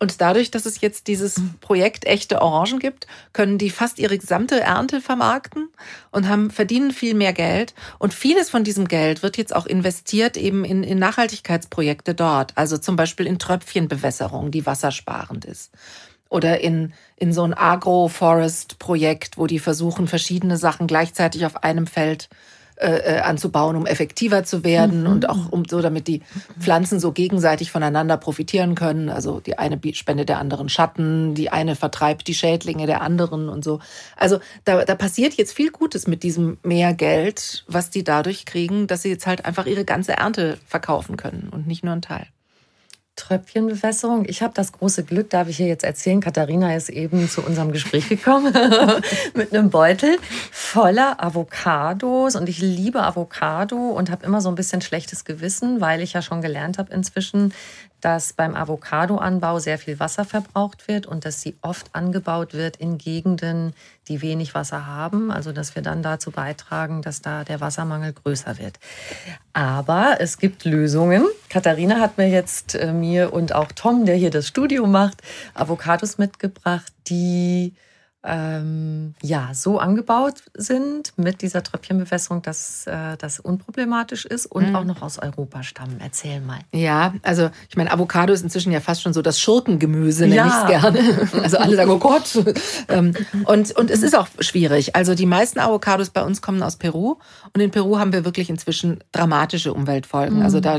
[0.00, 4.60] Und dadurch, dass es jetzt dieses Projekt echte Orangen gibt, können die fast ihre gesamte
[4.60, 5.70] Ernte vermarkten
[6.12, 7.74] und haben, verdienen viel mehr Geld.
[7.98, 12.52] Und vieles von diesem Geld wird jetzt auch investiert eben in, in Nachhaltigkeitsprojekte dort.
[12.56, 15.72] Also zum Beispiel in Tröpfchenbewässerung, die wassersparend ist.
[16.28, 22.28] oder in, in so ein Agro-Forest-Projekt, wo die versuchen, verschiedene Sachen gleichzeitig auf einem Feld
[22.30, 25.06] äh, äh, anzubauen, um effektiver zu werden mhm.
[25.08, 26.22] und auch um so, damit die
[26.60, 29.08] Pflanzen so gegenseitig voneinander profitieren können.
[29.08, 33.64] Also die eine spendet der anderen Schatten, die eine vertreibt die Schädlinge der anderen und
[33.64, 33.80] so.
[34.16, 38.86] Also da, da passiert jetzt viel Gutes mit diesem mehr Geld, was die dadurch kriegen,
[38.86, 42.26] dass sie jetzt halt einfach ihre ganze Ernte verkaufen können und nicht nur einen Teil.
[43.18, 44.24] Tröpfchenbewässerung.
[44.26, 47.72] Ich habe das große Glück, darf ich hier jetzt erzählen, Katharina ist eben zu unserem
[47.72, 48.54] Gespräch gekommen
[49.34, 50.16] mit einem Beutel
[50.50, 56.00] voller Avocados und ich liebe Avocado und habe immer so ein bisschen schlechtes Gewissen, weil
[56.00, 57.52] ich ja schon gelernt habe inzwischen,
[58.00, 62.98] dass beim Avocadoanbau sehr viel Wasser verbraucht wird und dass sie oft angebaut wird in
[62.98, 63.74] Gegenden,
[64.06, 65.30] die wenig Wasser haben.
[65.30, 68.78] Also dass wir dann dazu beitragen, dass da der Wassermangel größer wird.
[69.52, 71.24] Aber es gibt Lösungen.
[71.48, 75.22] Katharina hat mir jetzt äh, mir und auch Tom, der hier das Studio macht,
[75.54, 77.74] Avocados mitgebracht, die
[78.24, 84.76] ähm, ja, so angebaut sind mit dieser Tröpfchenbewässerung, dass äh, das unproblematisch ist und mhm.
[84.76, 85.98] auch noch aus Europa stammen.
[86.00, 86.58] Erzähl mal.
[86.72, 90.46] Ja, also ich meine, Avocado ist inzwischen ja fast schon so das Schurkengemüse, nenne ja.
[90.46, 90.98] ich es gerne.
[91.42, 92.36] Also alle sagen, oh Gott.
[92.88, 94.96] Ähm, und, und es ist auch schwierig.
[94.96, 97.16] Also die meisten Avocados bei uns kommen aus Peru
[97.54, 100.38] und in Peru haben wir wirklich inzwischen dramatische Umweltfolgen.
[100.38, 100.42] Mhm.
[100.42, 100.78] Also da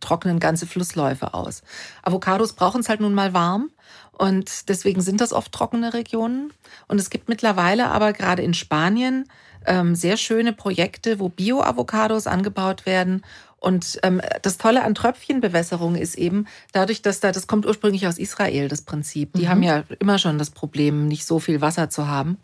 [0.00, 1.62] trocknen ganze Flussläufe aus.
[2.02, 3.70] Avocados brauchen es halt nun mal warm.
[4.12, 6.52] Und deswegen sind das oft trockene Regionen.
[6.86, 9.24] Und es gibt mittlerweile aber gerade in Spanien
[9.66, 13.24] ähm, sehr schöne Projekte, wo Bio-Avocados angebaut werden.
[13.58, 18.18] Und ähm, das Tolle an Tröpfchenbewässerung ist eben, dadurch, dass da, das kommt ursprünglich aus
[18.18, 19.32] Israel, das Prinzip.
[19.34, 19.48] Die mhm.
[19.48, 22.38] haben ja immer schon das Problem, nicht so viel Wasser zu haben.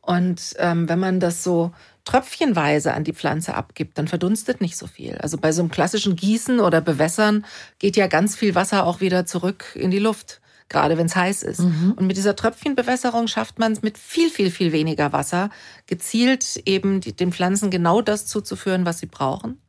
[0.00, 1.72] Und ähm, wenn man das so
[2.04, 5.18] tröpfchenweise an die Pflanze abgibt, dann verdunstet nicht so viel.
[5.18, 7.44] Also bei so einem klassischen Gießen oder Bewässern
[7.78, 11.42] geht ja ganz viel Wasser auch wieder zurück in die Luft gerade wenn es heiß
[11.42, 11.60] ist.
[11.60, 11.94] Mhm.
[11.96, 15.50] Und mit dieser Tröpfchenbewässerung schafft man es mit viel, viel, viel weniger Wasser,
[15.86, 19.60] gezielt eben die, den Pflanzen genau das zuzuführen, was sie brauchen.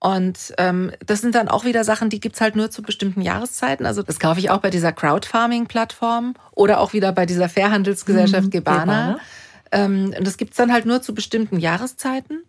[0.00, 3.86] Und ähm, das sind dann auch wieder Sachen, die gibt's halt nur zu bestimmten Jahreszeiten.
[3.86, 8.50] Also das kaufe ich auch bei dieser Crowdfarming-Plattform oder auch wieder bei dieser Fairhandelsgesellschaft mhm,
[8.50, 8.80] Gebana.
[8.80, 9.18] Gebana.
[9.72, 12.42] Ähm, und das gibt's dann halt nur zu bestimmten Jahreszeiten.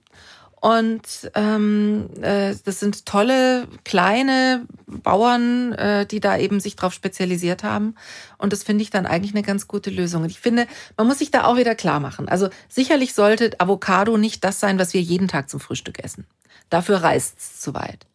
[0.62, 7.64] Und ähm, äh, das sind tolle kleine Bauern, äh, die da eben sich drauf spezialisiert
[7.64, 7.96] haben.
[8.38, 10.22] Und das finde ich dann eigentlich eine ganz gute Lösung.
[10.22, 12.30] Und ich finde, man muss sich da auch wieder klar machen.
[12.30, 16.28] Also sicherlich sollte Avocado nicht das sein, was wir jeden Tag zum Frühstück essen.
[16.70, 18.06] Dafür reißt es zu weit.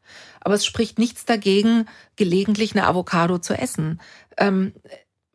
[0.40, 4.00] Aber es spricht nichts dagegen, gelegentlich eine Avocado zu essen.
[4.36, 4.72] Ähm,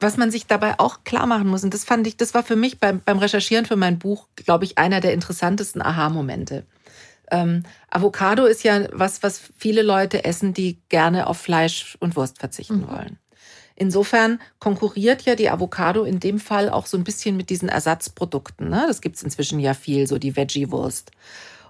[0.02, 2.56] was man sich dabei auch klar machen muss, und das fand ich, das war für
[2.56, 6.66] mich beim, beim Recherchieren für mein Buch, glaube ich, einer der interessantesten Aha-Momente.
[7.32, 12.40] Ähm, Avocado ist ja was, was viele Leute essen, die gerne auf Fleisch und Wurst
[12.40, 12.90] verzichten mhm.
[12.90, 13.20] wollen.
[13.76, 18.70] Insofern konkurriert ja die Avocado in dem Fall auch so ein bisschen mit diesen Ersatzprodukten.
[18.70, 18.84] Ne?
[18.88, 21.12] Das gibt's inzwischen ja viel, so die Veggie-Wurst.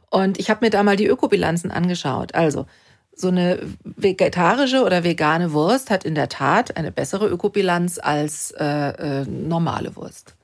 [0.09, 2.35] Und ich habe mir da mal die Ökobilanzen angeschaut.
[2.35, 2.65] Also
[3.13, 8.65] so eine vegetarische oder vegane Wurst hat in der Tat eine bessere Ökobilanz als äh,
[8.65, 10.35] äh, normale Wurst.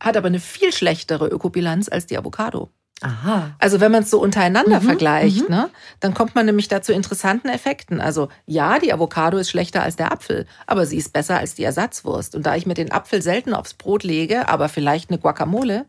[0.00, 2.70] Hat aber eine viel schlechtere Ökobilanz als die Avocado.
[3.02, 3.54] Aha.
[3.58, 5.54] Also wenn man es so untereinander mhm, vergleicht, mhm.
[5.54, 8.00] ne, dann kommt man nämlich da zu interessanten Effekten.
[8.00, 11.64] Also ja, die Avocado ist schlechter als der Apfel, aber sie ist besser als die
[11.64, 12.34] Ersatzwurst.
[12.34, 15.84] Und da ich mir den Apfel selten aufs Brot lege, aber vielleicht eine Guacamole,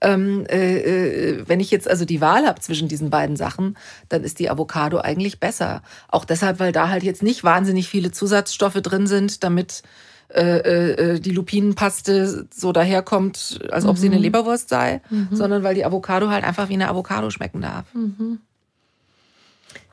[0.00, 3.76] ähm, äh, äh, wenn ich jetzt also die Wahl habe zwischen diesen beiden Sachen,
[4.08, 5.82] dann ist die Avocado eigentlich besser.
[6.08, 9.82] Auch deshalb, weil da halt jetzt nicht wahnsinnig viele Zusatzstoffe drin sind, damit
[10.34, 14.00] äh, äh, die Lupinenpaste so daherkommt, als ob mhm.
[14.00, 14.22] sie eine mhm.
[14.22, 15.28] Leberwurst sei, mhm.
[15.32, 17.86] sondern weil die Avocado halt einfach wie eine Avocado schmecken darf.
[17.94, 18.40] Mhm.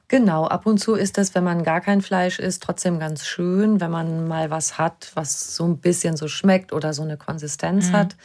[0.07, 3.81] Genau, ab und zu ist das, wenn man gar kein Fleisch isst, trotzdem ganz schön,
[3.81, 7.87] wenn man mal was hat, was so ein bisschen so schmeckt oder so eine Konsistenz
[7.87, 7.93] mhm.
[7.93, 8.15] hat.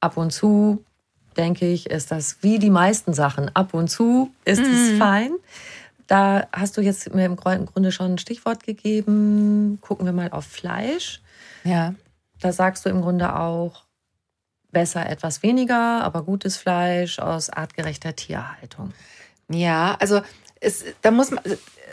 [0.00, 0.84] Ab und zu,
[1.36, 3.50] denke ich, ist das wie die meisten Sachen.
[3.54, 4.98] Ab und zu ist es mhm.
[4.98, 5.30] fein.
[6.06, 9.78] Da hast du jetzt mir im Grunde schon ein Stichwort gegeben.
[9.80, 11.22] Gucken wir mal auf Fleisch.
[11.64, 11.94] Ja.
[12.40, 13.84] Da sagst du im Grunde auch,
[14.74, 18.92] besser etwas weniger, aber gutes Fleisch aus artgerechter Tierhaltung.
[19.48, 20.20] Ja, also
[20.60, 21.42] es, da muss man,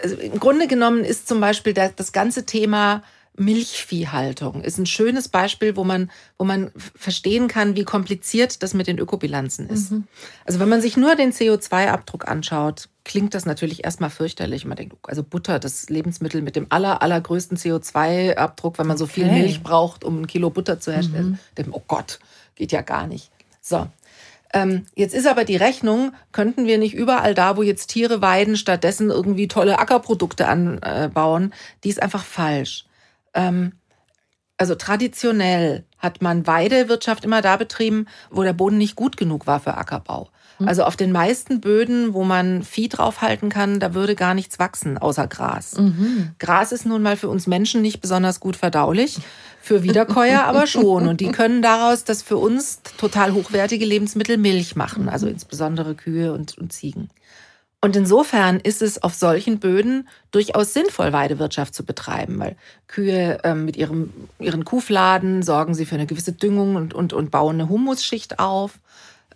[0.04, 3.04] also im Grunde genommen ist zum Beispiel das, das ganze Thema
[3.38, 8.88] Milchviehhaltung ist ein schönes Beispiel, wo man, wo man verstehen kann, wie kompliziert das mit
[8.88, 9.92] den Ökobilanzen ist.
[9.92, 10.08] Mhm.
[10.46, 14.66] Also wenn man sich nur den CO2-Abdruck anschaut, klingt das natürlich erstmal fürchterlich.
[14.66, 19.26] Man denkt, also Butter, das Lebensmittel mit dem aller, allergrößten CO2-Abdruck, wenn man so viel
[19.26, 21.40] Milch braucht, um ein Kilo Butter zu herstellen.
[21.58, 21.74] Mhm.
[21.74, 22.20] oh Gott,
[22.56, 23.32] geht ja gar nicht.
[23.62, 23.88] So.
[24.54, 28.58] Ähm, jetzt ist aber die Rechnung, könnten wir nicht überall da, wo jetzt Tiere weiden,
[28.58, 31.54] stattdessen irgendwie tolle Ackerprodukte anbauen?
[31.84, 32.86] Die ist einfach falsch.
[33.34, 33.74] Ähm,
[34.58, 39.60] also traditionell hat man Weidewirtschaft immer da betrieben, wo der Boden nicht gut genug war
[39.60, 40.30] für Ackerbau.
[40.62, 40.68] Mhm.
[40.68, 44.98] Also auf den meisten Böden, wo man Vieh draufhalten kann, da würde gar nichts wachsen,
[44.98, 45.78] außer Gras.
[45.78, 46.32] Mhm.
[46.40, 49.20] Gras ist nun mal für uns Menschen nicht besonders gut verdaulich,
[49.62, 51.08] für Wiederkäuer aber schon.
[51.08, 56.34] Und die können daraus das für uns total hochwertige Lebensmittel Milch machen, also insbesondere Kühe
[56.34, 57.10] und, und Ziegen.
[57.84, 62.56] Und insofern ist es auf solchen Böden durchaus sinnvoll, Weidewirtschaft zu betreiben, weil
[62.88, 67.32] Kühe ähm, mit ihrem, ihren Kuhfladen sorgen sie für eine gewisse Düngung und, und, und
[67.32, 68.74] bauen eine Humusschicht auf.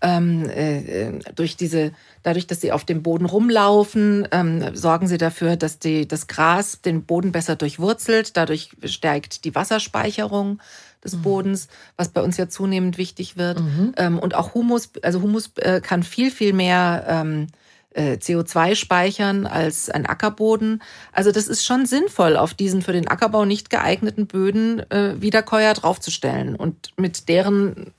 [0.02, 1.92] Ähm, äh, durch diese,
[2.24, 6.82] dadurch, dass sie auf dem Boden rumlaufen, ähm, sorgen sie dafür, dass die, das Gras
[6.82, 8.36] den Boden besser durchwurzelt.
[8.36, 10.60] Dadurch stärkt die Wasserspeicherung
[11.04, 11.22] des mhm.
[11.22, 13.62] Bodens, was bei uns ja zunehmend wichtig wird.
[13.62, 13.94] Mhm.
[13.96, 17.48] Ähm, und auch Humus, also Humus äh, kann viel, viel mehr ähm,
[17.96, 20.82] äh, CO2 speichern als ein Ackerboden.
[21.12, 25.74] Also das ist schon sinnvoll, auf diesen für den Ackerbau nicht geeigneten Böden äh, Wiederkäuer
[25.74, 26.56] draufzustellen.
[26.56, 27.92] Und mit deren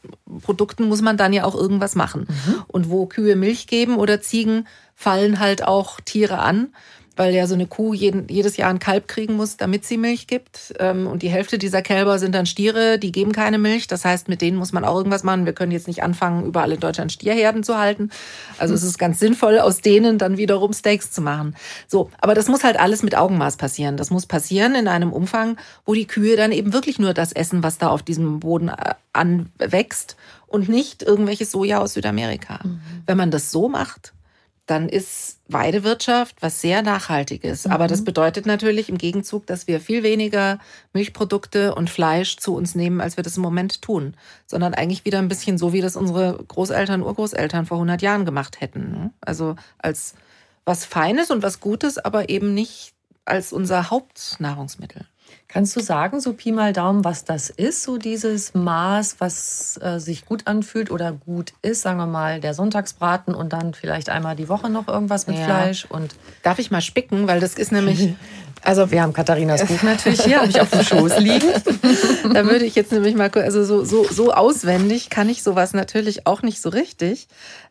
[0.43, 2.27] Produkten muss man dann ja auch irgendwas machen.
[2.29, 2.55] Mhm.
[2.69, 6.69] Und wo Kühe Milch geben oder Ziegen, fallen halt auch Tiere an
[7.17, 10.27] weil ja so eine Kuh jeden, jedes Jahr ein Kalb kriegen muss, damit sie Milch
[10.27, 10.75] gibt.
[10.79, 13.87] Ähm, und die Hälfte dieser Kälber sind dann Stiere, die geben keine Milch.
[13.87, 15.47] Das heißt, mit denen muss man auch irgendwas machen.
[15.47, 18.11] Wir können jetzt nicht anfangen, überall in Deutschland Stierherden zu halten.
[18.59, 21.57] Also es ist ganz sinnvoll, aus denen dann wiederum Steaks zu machen.
[21.89, 23.97] So, aber das muss halt alles mit Augenmaß passieren.
[23.97, 27.63] Das muss passieren in einem Umfang, wo die Kühe dann eben wirklich nur das essen,
[27.63, 32.61] was da auf diesem Boden äh, anwächst und nicht irgendwelches Soja aus Südamerika.
[32.63, 32.81] Mhm.
[33.07, 34.13] Wenn man das so macht,
[34.67, 37.67] dann ist Weidewirtschaft was sehr Nachhaltiges.
[37.67, 37.73] Mhm.
[37.73, 40.59] Aber das bedeutet natürlich im Gegenzug, dass wir viel weniger
[40.93, 44.15] Milchprodukte und Fleisch zu uns nehmen, als wir das im Moment tun.
[44.47, 48.61] Sondern eigentlich wieder ein bisschen so, wie das unsere Großeltern, Urgroßeltern vor 100 Jahren gemacht
[48.61, 48.91] hätten.
[48.91, 49.11] Ne?
[49.21, 50.15] Also als
[50.65, 52.93] was Feines und was Gutes, aber eben nicht
[53.25, 55.07] als unser Hauptnahrungsmittel.
[55.57, 59.99] Kannst du sagen, so Pi mal Daumen, was das ist, so dieses Maß, was äh,
[59.99, 61.81] sich gut anfühlt oder gut ist?
[61.81, 65.47] Sagen wir mal, der Sonntagsbraten und dann vielleicht einmal die Woche noch irgendwas mit ja.
[65.47, 65.87] Fleisch.
[65.89, 68.15] Und Darf ich mal spicken, weil das ist nämlich.
[68.63, 71.49] Also wir haben Katharinas Buch natürlich hier, habe ich auf dem Schoß liegen.
[72.35, 76.27] da würde ich jetzt nämlich mal, also so, so, so auswendig kann ich sowas natürlich
[76.27, 77.29] auch nicht so richtig.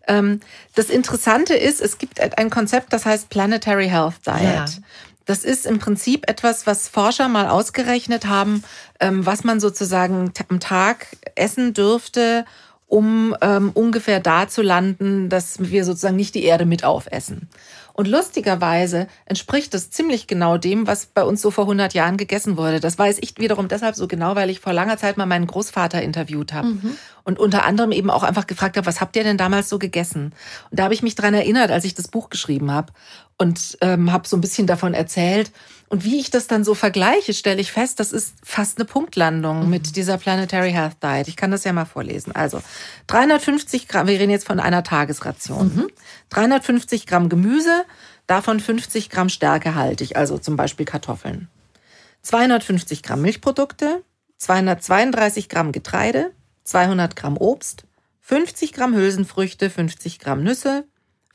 [0.08, 0.40] Ähm,
[0.74, 4.42] das Interessante ist, es gibt ein Konzept, das heißt Planetary Health Diet.
[4.42, 4.66] Ja.
[5.26, 8.64] Das ist im Prinzip etwas, was Forscher mal ausgerechnet haben,
[9.00, 12.46] ähm, was man sozusagen am Tag essen dürfte,
[12.88, 17.50] um ähm, ungefähr da zu landen, dass wir sozusagen nicht die Erde mit aufessen.
[17.94, 22.58] Und lustigerweise entspricht das ziemlich genau dem, was bei uns so vor 100 Jahren gegessen
[22.58, 22.82] wurde.
[22.82, 26.02] Das weiß ich wiederum deshalb so genau, weil ich vor langer Zeit mal meinen Großvater
[26.02, 26.68] interviewt habe.
[26.68, 26.98] Mhm.
[27.26, 30.32] Und unter anderem eben auch einfach gefragt habe, was habt ihr denn damals so gegessen?
[30.70, 32.94] Und da habe ich mich dran erinnert, als ich das Buch geschrieben habe
[33.38, 35.52] und ähm, habe so ein bisschen davon erzählt.
[35.90, 39.64] Und wie ich das dann so vergleiche, stelle ich fest, das ist fast eine Punktlandung
[39.64, 39.70] mhm.
[39.70, 41.28] mit dieser Planetary Health Diet.
[41.28, 42.32] Ich kann das ja mal vorlesen.
[42.34, 42.62] Also
[43.08, 45.76] 350 Gramm, wir reden jetzt von einer Tagesration.
[45.76, 45.88] Mhm.
[46.30, 47.86] 350 Gramm Gemüse,
[48.28, 51.50] davon 50 Gramm stärkehaltig, also zum Beispiel Kartoffeln.
[52.22, 54.04] 250 Gramm Milchprodukte,
[54.38, 56.32] 232 Gramm Getreide,
[56.66, 57.86] 200 Gramm Obst,
[58.22, 60.86] 50 Gramm Hülsenfrüchte, 50 Gramm Nüsse,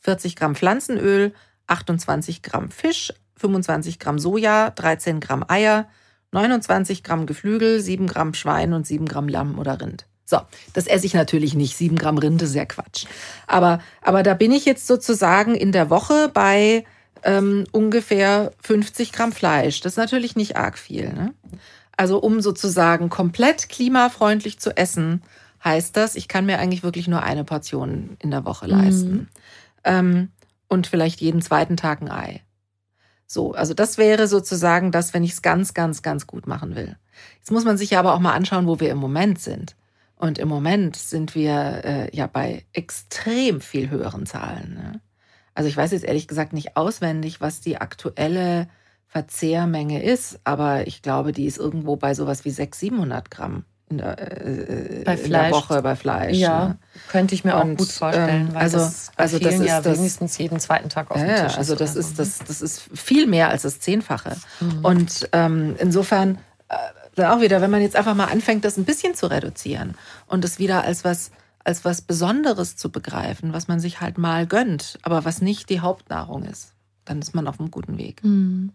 [0.00, 1.32] 40 Gramm Pflanzenöl,
[1.66, 5.88] 28 Gramm Fisch, 25 Gramm Soja, 13 Gramm Eier,
[6.32, 10.06] 29 Gramm Geflügel, 7 Gramm Schwein und 7 Gramm Lamm oder Rind.
[10.24, 10.38] So,
[10.74, 11.76] das esse ich natürlich nicht.
[11.76, 13.06] 7 Gramm Rinde, sehr Quatsch.
[13.46, 16.84] Aber, aber da bin ich jetzt sozusagen in der Woche bei
[17.24, 19.80] ähm, ungefähr 50 Gramm Fleisch.
[19.80, 21.12] Das ist natürlich nicht arg viel.
[21.12, 21.34] Ne?
[22.00, 25.22] Also um sozusagen komplett klimafreundlich zu essen,
[25.62, 29.12] heißt das, ich kann mir eigentlich wirklich nur eine Portion in der Woche leisten.
[29.12, 29.28] Mhm.
[29.84, 30.28] Ähm,
[30.66, 32.40] und vielleicht jeden zweiten Tag ein Ei.
[33.26, 36.96] So, also das wäre sozusagen das, wenn ich es ganz, ganz, ganz gut machen will.
[37.36, 39.76] Jetzt muss man sich aber auch mal anschauen, wo wir im Moment sind.
[40.16, 44.72] Und im Moment sind wir äh, ja bei extrem viel höheren Zahlen.
[44.72, 45.00] Ne?
[45.52, 48.68] Also ich weiß jetzt ehrlich gesagt nicht auswendig, was die aktuelle
[49.10, 53.98] Verzehrmenge ist, aber ich glaube, die ist irgendwo bei sowas wie 600, 700 Gramm in
[53.98, 56.36] der, äh, bei in der Woche bei Fleisch.
[56.36, 56.78] Ja, ne?
[57.08, 58.50] könnte ich mir und, auch gut vorstellen.
[58.50, 61.48] Ähm, also, das also das ist ja das, wenigstens jeden zweiten Tag auf dem ja,
[61.48, 61.58] Tisch.
[61.58, 62.22] Also das ist, so.
[62.22, 64.36] das, das ist viel mehr als das Zehnfache.
[64.60, 64.84] Mhm.
[64.84, 66.76] Und ähm, insofern äh,
[67.16, 69.96] dann auch wieder, wenn man jetzt einfach mal anfängt, das ein bisschen zu reduzieren
[70.28, 74.46] und es wieder als was als was Besonderes zu begreifen, was man sich halt mal
[74.46, 76.72] gönnt, aber was nicht die Hauptnahrung ist,
[77.04, 78.24] dann ist man auf einem guten Weg.
[78.24, 78.72] Mhm.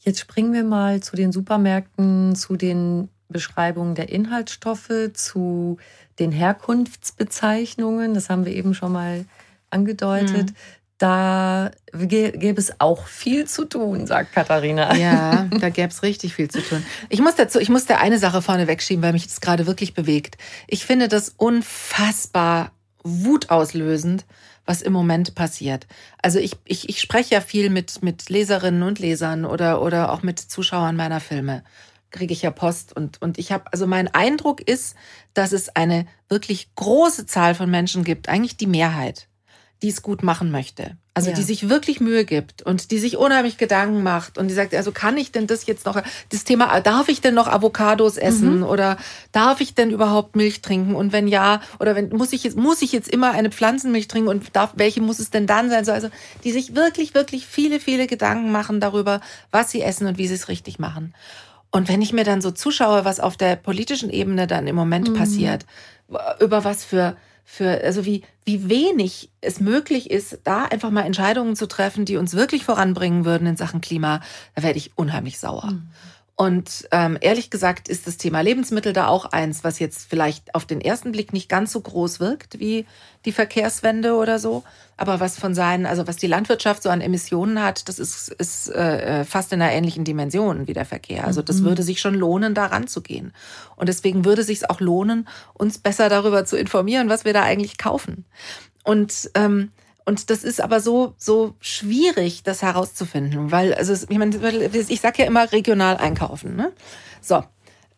[0.00, 5.78] Jetzt springen wir mal zu den Supermärkten, zu den Beschreibungen der Inhaltsstoffe, zu
[6.18, 8.14] den Herkunftsbezeichnungen.
[8.14, 9.24] Das haben wir eben schon mal
[9.70, 10.50] angedeutet.
[10.50, 10.54] Mhm.
[10.98, 14.96] da gäbe es auch viel zu tun, sagt Katharina.
[14.96, 16.84] Ja, da gäbe es richtig viel zu tun.
[17.08, 19.94] Ich muss dazu, ich muss da eine Sache vorne wegschieben, weil mich das gerade wirklich
[19.94, 20.36] bewegt.
[20.66, 24.26] Ich finde das unfassbar wutauslösend,
[24.66, 25.86] was im Moment passiert.
[26.22, 30.22] Also ich, ich, ich spreche ja viel mit, mit Leserinnen und Lesern oder, oder auch
[30.22, 31.64] mit Zuschauern meiner Filme.
[32.10, 34.96] Kriege ich ja Post und, und ich habe, also mein Eindruck ist,
[35.32, 39.28] dass es eine wirklich große Zahl von Menschen gibt, eigentlich die Mehrheit,
[39.82, 40.96] die es gut machen möchte.
[41.14, 41.36] Also ja.
[41.36, 44.92] die sich wirklich Mühe gibt und die sich unheimlich Gedanken macht und die sagt, also
[44.92, 48.62] kann ich denn das jetzt noch, das Thema, darf ich denn noch Avocados essen mhm.
[48.64, 48.96] oder
[49.32, 52.80] darf ich denn überhaupt Milch trinken und wenn ja, oder wenn, muss ich jetzt, muss
[52.80, 55.88] ich jetzt immer eine Pflanzenmilch trinken und darf, welche muss es denn dann sein?
[55.88, 56.10] Also
[56.44, 60.34] die sich wirklich, wirklich viele, viele Gedanken machen darüber, was sie essen und wie sie
[60.34, 61.14] es richtig machen.
[61.70, 65.10] Und wenn ich mir dann so zuschaue, was auf der politischen Ebene dann im Moment
[65.10, 65.14] mhm.
[65.14, 65.66] passiert,
[66.40, 67.16] über was für
[67.52, 72.16] für, also wie, wie wenig es möglich ist, da einfach mal Entscheidungen zu treffen, die
[72.16, 74.20] uns wirklich voranbringen würden in Sachen Klima,
[74.54, 75.72] da werde ich unheimlich sauer.
[75.72, 75.88] Mhm.
[76.40, 80.64] Und ähm, ehrlich gesagt ist das Thema Lebensmittel da auch eins, was jetzt vielleicht auf
[80.64, 82.86] den ersten Blick nicht ganz so groß wirkt wie
[83.26, 84.64] die Verkehrswende oder so,
[84.96, 88.70] aber was von seinen, also was die Landwirtschaft so an Emissionen hat, das ist, ist
[88.70, 91.26] äh, fast in einer ähnlichen Dimension wie der Verkehr.
[91.26, 91.64] Also das mhm.
[91.66, 93.34] würde sich schon lohnen, da ranzugehen.
[93.76, 97.76] Und deswegen würde sich auch lohnen, uns besser darüber zu informieren, was wir da eigentlich
[97.76, 98.24] kaufen.
[98.82, 99.72] Und ähm,
[100.04, 104.36] und das ist aber so, so schwierig, das herauszufinden, weil, also, ich meine,
[104.72, 106.56] ich sage ja immer regional einkaufen.
[106.56, 106.72] Ne?
[107.20, 107.42] So,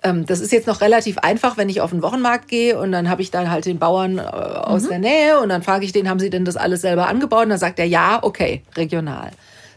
[0.02, 3.08] ähm, das ist jetzt noch relativ einfach, wenn ich auf den Wochenmarkt gehe und dann
[3.08, 4.88] habe ich dann halt den Bauern äh, aus mhm.
[4.88, 7.44] der Nähe und dann frage ich den, haben sie denn das alles selber angebaut?
[7.44, 9.30] Und dann sagt er, ja, okay, regional.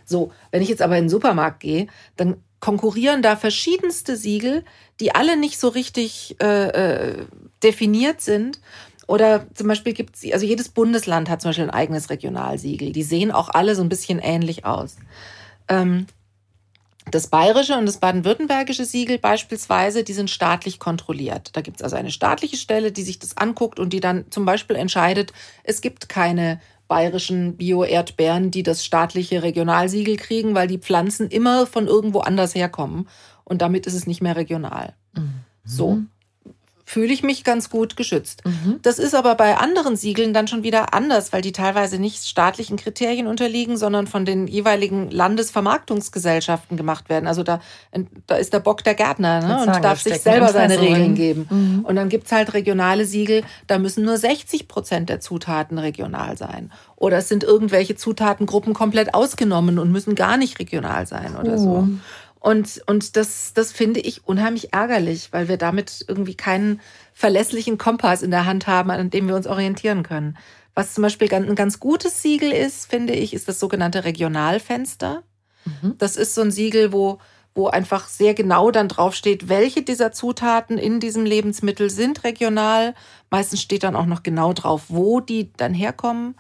[0.04, 4.64] So, wenn ich jetzt aber in den Supermarkt gehe, dann konkurrieren da verschiedenste Siegel,
[5.00, 7.26] die alle nicht so richtig äh, äh
[7.64, 8.60] definiert sind.
[9.08, 12.91] Oder zum Beispiel gibt es, also jedes Bundesland hat zum Beispiel ein eigenes Regionalsiegel.
[12.91, 14.98] Die sehen auch alle so ein bisschen ähnlich aus.
[15.68, 16.08] Ähm,
[17.12, 21.52] das bayerische und das baden-württembergische Siegel beispielsweise, die sind staatlich kontrolliert.
[21.54, 24.46] Da gibt es also eine staatliche Stelle, die sich das anguckt und die dann zum
[24.46, 25.32] Beispiel entscheidet,
[25.63, 31.88] es gibt keine bayerischen Bio-Erdbeeren, die das staatliche Regionalsiegel kriegen, weil die Pflanzen immer von
[31.88, 33.08] irgendwo anders herkommen.
[33.44, 34.94] Und damit ist es nicht mehr regional.
[35.13, 35.34] Mhm.
[35.63, 36.02] So
[36.86, 38.43] fühle ich mich ganz gut geschützt.
[38.45, 38.80] Mhm.
[38.84, 42.78] Das ist aber bei anderen Siegeln dann schon wieder anders, weil die teilweise nicht staatlichen
[42.78, 47.26] Kriterien unterliegen, sondern von den jeweiligen Landesvermarktungsgesellschaften gemacht werden.
[47.26, 47.60] Also da,
[48.28, 49.62] da ist der Bock der Gärtner ne?
[49.62, 51.48] und darf sich selber seine Regeln geben.
[51.50, 51.86] Mhm.
[51.86, 56.71] Und dann gibt's halt regionale Siegel, da müssen nur 60 Prozent der Zutaten regional sein.
[56.98, 61.58] Oder es sind irgendwelche Zutatengruppen komplett ausgenommen und müssen gar nicht regional sein oder oh.
[61.58, 61.88] so.
[62.45, 66.79] Und, und das, das finde ich unheimlich ärgerlich, weil wir damit irgendwie keinen
[67.12, 70.38] verlässlichen Kompass in der Hand haben, an dem wir uns orientieren können.
[70.75, 75.23] Was zum Beispiel ein ganz gutes Siegel ist, finde ich, ist das sogenannte Regionalfenster.
[75.65, 75.95] Mhm.
[75.97, 77.17] Das ist so ein Siegel, wo,
[77.55, 82.93] wo einfach sehr genau dann draufsteht, welche dieser Zutaten in diesem Lebensmittel sind regional.
[83.31, 86.36] Meistens steht dann auch noch genau drauf, wo die dann herkommen.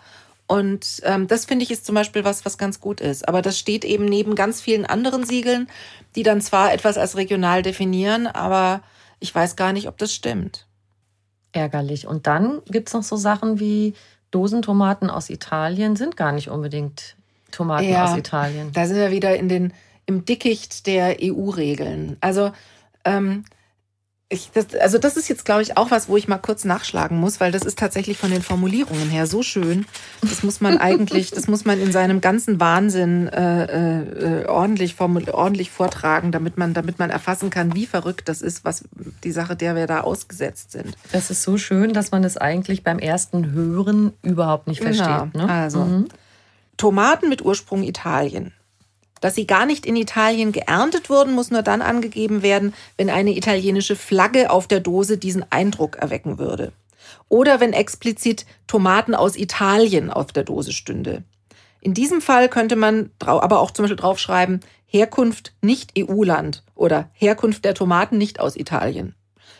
[0.47, 3.27] Und ähm, das finde ich ist zum Beispiel was, was ganz gut ist.
[3.27, 5.67] Aber das steht eben neben ganz vielen anderen Siegeln,
[6.15, 8.81] die dann zwar etwas als regional definieren, aber
[9.19, 10.67] ich weiß gar nicht, ob das stimmt.
[11.51, 12.05] Ärgerlich.
[12.05, 13.95] Und dann gibt es noch so Sachen wie
[14.31, 17.15] Dosentomaten aus Italien sind gar nicht unbedingt
[17.51, 18.71] Tomaten ja, aus Italien.
[18.73, 19.73] Da sind wir wieder in den,
[20.05, 22.17] im Dickicht der EU-Regeln.
[22.19, 22.51] Also
[23.05, 23.45] ähm,
[24.27, 27.19] ich, das, also das ist jetzt, glaube ich, auch was, wo ich mal kurz nachschlagen
[27.19, 29.85] muss, weil das ist tatsächlich von den Formulierungen her so schön.
[30.21, 35.69] Das muss man eigentlich, das muss man in seinem ganzen Wahnsinn äh, äh, ordentlich, ordentlich
[35.69, 38.85] vortragen, damit man, damit man erfassen kann, wie verrückt das ist, was
[39.23, 40.95] die Sache, der wir da ausgesetzt sind.
[41.11, 45.05] Das ist so schön, dass man es eigentlich beim ersten Hören überhaupt nicht versteht.
[45.05, 45.47] Ja, ne?
[45.47, 46.07] Also mhm.
[46.77, 48.53] Tomaten mit Ursprung Italien.
[49.25, 53.35] Dass sie gar nicht in Italien geerntet wurden, muss nur dann angegeben werden, wenn eine
[53.35, 56.73] italienische Flagge auf der Dose diesen Eindruck erwecken würde.
[57.27, 61.23] Oder wenn explizit Tomaten aus Italien auf der Dose stünde.
[61.81, 67.65] In diesem Fall könnte man aber auch zum Beispiel draufschreiben, Herkunft nicht EU-Land oder Herkunft
[67.65, 69.15] der Tomaten nicht aus Italien.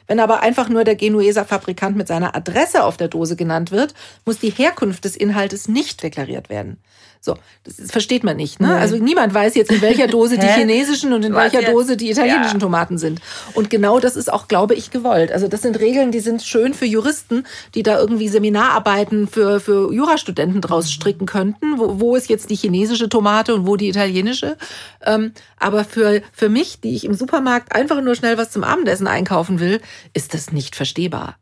[0.08, 3.94] Wenn aber einfach nur der Genueser Fabrikant mit seiner Adresse auf der Dose genannt wird,
[4.26, 6.78] muss die Herkunft des Inhaltes nicht deklariert werden.
[7.26, 8.60] So, das, versteht man nicht.
[8.60, 8.76] Ne?
[8.76, 11.74] Also niemand weiß jetzt, in welcher Dose die chinesischen und in Was welcher jetzt?
[11.74, 12.60] Dose die italienischen ja.
[12.60, 13.20] Tomaten sind.
[13.56, 15.32] Und genau das ist auch, glaube ich, gewollt.
[15.32, 17.44] Also das sind Regeln, die sind schön für Juristen,
[17.74, 21.80] die da irgendwie Seminararbeiten für, für Jurastudenten draus stricken könnten.
[21.80, 24.56] Wo, wo ist jetzt die chinesische Tomate und wo die italienische?
[25.04, 29.08] Ähm, aber für, für mich, die ich im Supermarkt einfach nur schnell was zum Abendessen
[29.08, 29.82] einkaufen will,
[30.14, 31.38] ist das nicht verstehbar.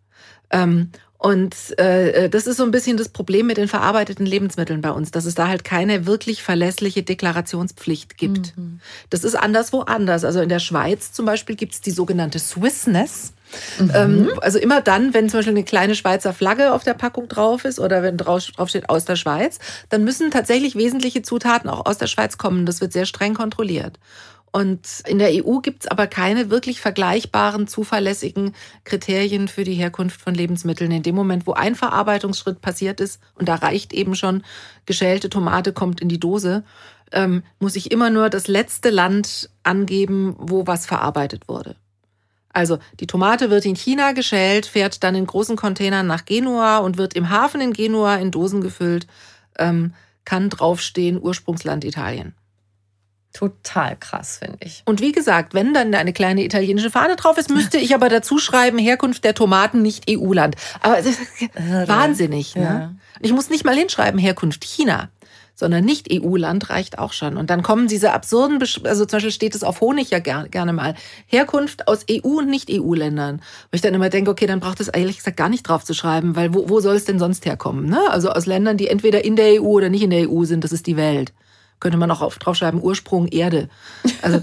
[0.49, 4.91] Ähm, Und äh, das ist so ein bisschen das Problem mit den verarbeiteten Lebensmitteln bei
[4.91, 8.57] uns, dass es da halt keine wirklich verlässliche Deklarationspflicht gibt.
[8.57, 8.81] Mhm.
[9.09, 10.25] Das ist anderswo anders.
[10.25, 13.31] Also in der Schweiz zum Beispiel gibt es die sogenannte Swissness.
[13.79, 13.91] Mhm.
[13.93, 17.63] Ähm, also immer dann, wenn zum Beispiel eine kleine Schweizer Flagge auf der Packung drauf
[17.63, 21.85] ist oder wenn drauf, drauf steht aus der Schweiz, dann müssen tatsächlich wesentliche Zutaten auch
[21.85, 22.65] aus der Schweiz kommen.
[22.65, 23.97] Das wird sehr streng kontrolliert.
[24.55, 30.21] Und in der EU gibt es aber keine wirklich vergleichbaren, zuverlässigen Kriterien für die Herkunft
[30.21, 30.91] von Lebensmitteln.
[30.91, 34.43] In dem Moment, wo ein Verarbeitungsschritt passiert ist, und da reicht eben schon,
[34.85, 36.63] geschälte Tomate kommt in die Dose,
[37.11, 41.75] ähm, muss ich immer nur das letzte Land angeben, wo was verarbeitet wurde.
[42.49, 46.99] Also die Tomate wird in China geschält, fährt dann in großen Containern nach Genua und
[46.99, 49.07] wird im Hafen in Genua in Dosen gefüllt,
[49.57, 49.95] ähm,
[50.25, 52.35] kann draufstehen Ursprungsland Italien.
[53.33, 54.83] Total krass, finde ich.
[54.85, 58.37] Und wie gesagt, wenn dann eine kleine italienische Fahne drauf ist, müsste ich aber dazu
[58.37, 60.55] schreiben, Herkunft der Tomaten nicht EU-Land.
[60.81, 61.19] Aber das ist
[61.87, 62.55] wahnsinnig.
[62.55, 62.61] Ne?
[62.61, 62.93] Ja.
[63.21, 65.09] Ich muss nicht mal hinschreiben, Herkunft China,
[65.55, 67.35] sondern nicht EU-Land reicht auch schon.
[67.35, 70.49] Und dann kommen diese absurden, Besch also zum Beispiel steht es auf Honig ja gerne,
[70.49, 70.93] gerne mal,
[71.25, 73.41] Herkunft aus EU- und Nicht-EU-Ländern.
[73.71, 75.95] Wo ich dann immer denke, okay, dann braucht es ehrlich gesagt gar nicht drauf zu
[75.95, 77.87] schreiben, weil wo, wo soll es denn sonst herkommen?
[77.87, 77.99] Ne?
[78.11, 80.71] Also aus Ländern, die entweder in der EU oder nicht in der EU sind, das
[80.71, 81.33] ist die Welt
[81.83, 83.67] könnte man auch auf, draufschreiben, Ursprung Erde.
[84.21, 84.41] Also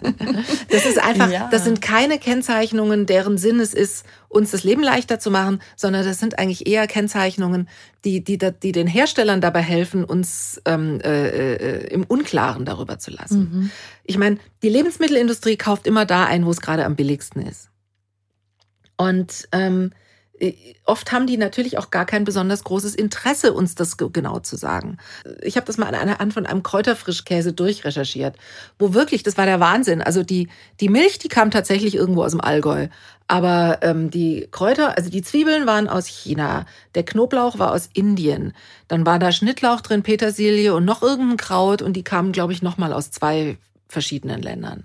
[0.68, 1.48] das ist einfach, ja.
[1.52, 6.04] das sind keine Kennzeichnungen, deren Sinn es ist, uns das Leben leichter zu machen, sondern
[6.04, 7.68] das sind eigentlich eher Kennzeichnungen,
[8.04, 13.12] die, die, die den Herstellern dabei helfen, uns ähm, äh, äh, im Unklaren darüber zu
[13.12, 13.38] lassen.
[13.38, 13.70] Mhm.
[14.02, 17.70] Ich meine, die Lebensmittelindustrie kauft immer da ein, wo es gerade am billigsten ist.
[18.96, 20.03] Und ähm, äh,
[20.84, 24.98] oft haben die natürlich auch gar kein besonders großes Interesse, uns das genau zu sagen.
[25.42, 28.36] Ich habe das mal an einer Hand von einem Kräuterfrischkäse durchrecherchiert,
[28.78, 30.02] wo wirklich, das war der Wahnsinn.
[30.02, 30.48] Also die,
[30.80, 32.88] die Milch, die kam tatsächlich irgendwo aus dem Allgäu.
[33.28, 38.52] Aber ähm, die Kräuter, also die Zwiebeln waren aus China, der Knoblauch war aus Indien,
[38.88, 42.60] dann war da Schnittlauch drin, Petersilie und noch irgendein Kraut und die kamen, glaube ich,
[42.60, 43.56] nochmal aus zwei
[43.88, 44.84] verschiedenen Ländern.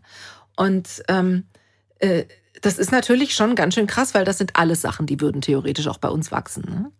[0.55, 1.45] Und ähm,
[1.99, 2.25] äh,
[2.61, 5.87] das ist natürlich schon ganz schön krass, weil das sind alles Sachen, die würden theoretisch
[5.87, 6.63] auch bei uns wachsen.
[6.67, 6.91] Ne?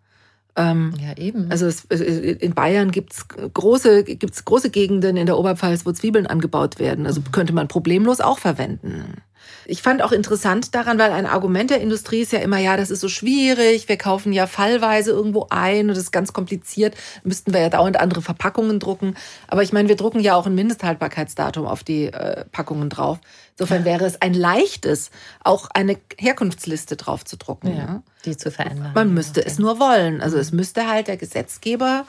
[0.56, 1.52] Ähm, ja, eben.
[1.52, 6.80] Also es, in Bayern gibt's große, gibt's große Gegenden in der Oberpfalz, wo Zwiebeln angebaut
[6.80, 7.06] werden.
[7.06, 7.32] Also mhm.
[7.32, 9.22] könnte man problemlos auch verwenden.
[9.66, 12.90] Ich fand auch interessant daran, weil ein Argument der Industrie ist ja immer, ja, das
[12.90, 17.54] ist so schwierig, wir kaufen ja fallweise irgendwo ein und das ist ganz kompliziert, müssten
[17.54, 19.16] wir ja dauernd andere Verpackungen drucken.
[19.48, 23.20] Aber ich meine, wir drucken ja auch ein Mindesthaltbarkeitsdatum auf die äh, Packungen drauf.
[23.58, 25.12] Insofern wäre es ein leichtes,
[25.44, 27.70] auch eine Herkunftsliste drauf zu drucken.
[27.70, 28.04] Ja, ja.
[28.26, 28.92] Die zu verändern.
[28.96, 30.22] Man müsste es nur wollen.
[30.22, 32.06] Also es müsste halt der Gesetzgeber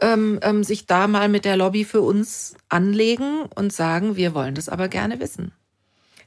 [0.00, 4.54] ähm, ähm, sich da mal mit der Lobby für uns anlegen und sagen, wir wollen
[4.54, 5.52] das aber gerne wissen.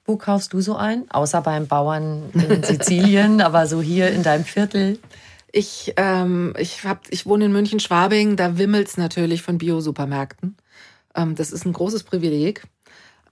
[0.06, 1.10] Wo kaufst du so ein?
[1.10, 5.00] Außer beim Bauern in Sizilien, aber so hier in deinem Viertel?
[5.52, 10.58] Ich, ähm, ich, hab, ich wohne in München-Schwabing, da wimmelt es natürlich von Bio-Supermärkten.
[11.16, 12.64] Ähm, das ist ein großes Privileg.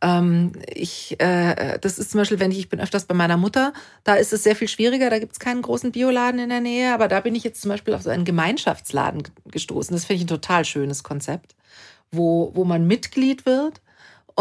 [0.01, 3.74] Ähm, ich, äh, das ist zum Beispiel, wenn ich, ich bin öfters bei meiner Mutter,
[4.03, 6.93] da ist es sehr viel schwieriger, da gibt es keinen großen Bioladen in der Nähe,
[6.93, 9.95] aber da bin ich jetzt zum Beispiel auf so einen Gemeinschaftsladen gestoßen.
[9.95, 11.55] Das finde ich ein total schönes Konzept,
[12.11, 13.82] wo, wo man Mitglied wird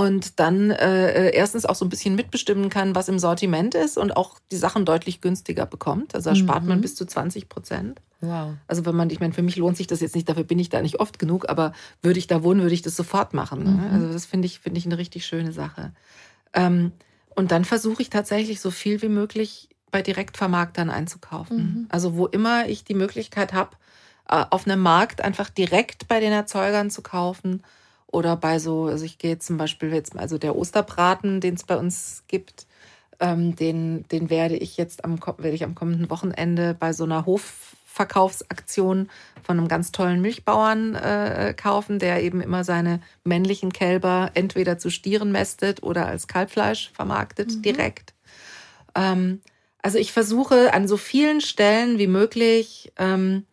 [0.00, 3.98] und dann äh, äh, erstens auch so ein bisschen mitbestimmen kann, was im Sortiment ist
[3.98, 6.14] und auch die Sachen deutlich günstiger bekommt.
[6.14, 6.80] Also da spart man mhm.
[6.80, 8.00] bis zu 20 Prozent.
[8.22, 8.54] Wow.
[8.66, 10.70] Also wenn man, ich meine, für mich lohnt sich das jetzt nicht, dafür bin ich
[10.70, 13.62] da nicht oft genug, aber würde ich da wohnen, würde ich das sofort machen.
[13.62, 13.70] Ne?
[13.72, 13.94] Mhm.
[13.94, 15.92] Also das finde ich, finde ich eine richtig schöne Sache.
[16.54, 16.92] Ähm,
[17.36, 21.56] und dann versuche ich tatsächlich so viel wie möglich bei Direktvermarktern einzukaufen.
[21.58, 21.86] Mhm.
[21.90, 23.76] Also wo immer ich die Möglichkeit habe,
[24.30, 27.62] äh, auf einem Markt einfach direkt bei den Erzeugern zu kaufen
[28.12, 31.76] oder bei so, also ich gehe zum Beispiel jetzt, also der Osterbraten, den es bei
[31.76, 32.66] uns gibt,
[33.20, 37.26] ähm, den, den werde ich jetzt am, werde ich am kommenden Wochenende bei so einer
[37.26, 39.08] Hofverkaufsaktion
[39.42, 44.90] von einem ganz tollen Milchbauern äh, kaufen, der eben immer seine männlichen Kälber entweder zu
[44.90, 47.62] Stieren mästet oder als Kalbfleisch vermarktet, mhm.
[47.62, 48.14] direkt.
[48.94, 49.40] Ähm,
[49.82, 53.46] also ich versuche an so vielen Stellen wie möglich ähm,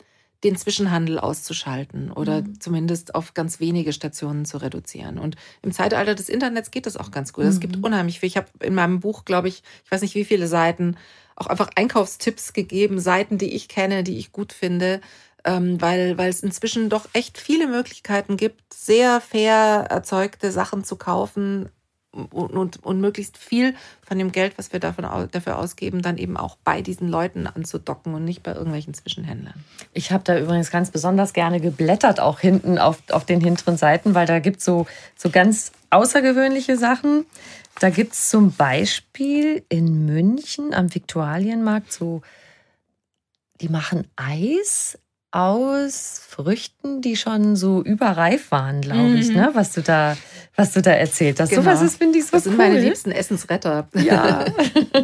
[0.43, 2.59] den Zwischenhandel auszuschalten oder mhm.
[2.59, 5.17] zumindest auf ganz wenige Stationen zu reduzieren.
[5.17, 7.45] Und im Zeitalter des Internets geht das auch ganz gut.
[7.45, 7.49] Mhm.
[7.49, 7.83] Es gibt mhm.
[7.83, 8.27] unheimlich viel.
[8.27, 10.95] Ich habe in meinem Buch, glaube ich, ich weiß nicht wie viele Seiten,
[11.35, 15.01] auch einfach Einkaufstipps gegeben, Seiten, die ich kenne, die ich gut finde,
[15.43, 20.95] ähm, weil, weil es inzwischen doch echt viele Möglichkeiten gibt, sehr fair erzeugte Sachen zu
[20.97, 21.69] kaufen,
[22.26, 26.38] und, und, und möglichst viel von dem Geld, was wir davon, dafür ausgeben, dann eben
[26.38, 29.63] auch bei diesen Leuten anzudocken und nicht bei irgendwelchen Zwischenhändlern.
[29.93, 34.13] Ich habe da übrigens ganz besonders gerne geblättert, auch hinten auf, auf den hinteren Seiten,
[34.13, 37.26] weil da gibt es so, so ganz außergewöhnliche Sachen.
[37.80, 42.22] Da gibt es zum Beispiel in München am Viktualienmarkt so
[43.61, 44.99] die machen Eis
[45.38, 49.35] aus Früchten, die schon so überreif waren, glaube ich, mhm.
[49.35, 49.49] ne?
[49.53, 50.17] was du da,
[50.55, 51.51] was du da erzählt hast.
[51.51, 51.61] Genau.
[51.61, 52.57] So was ist, finde ich, so Das sind cool.
[52.57, 53.88] meine liebsten Essensretter.
[53.93, 54.45] Ja.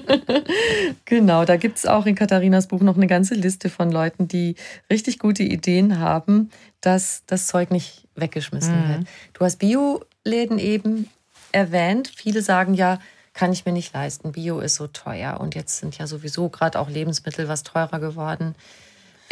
[1.06, 4.56] genau, da gibt es auch in Katharinas Buch noch eine ganze Liste von Leuten, die
[4.90, 6.50] richtig gute Ideen haben,
[6.82, 8.90] dass das Zeug nicht weggeschmissen mhm.
[8.90, 9.08] wird.
[9.34, 11.12] Du hast Bioläden eben
[11.52, 12.12] erwähnt.
[12.16, 12.98] Viele sagen ja,
[13.34, 14.32] kann ich mir nicht leisten.
[14.32, 18.56] Bio ist so teuer und jetzt sind ja sowieso gerade auch Lebensmittel was teurer geworden.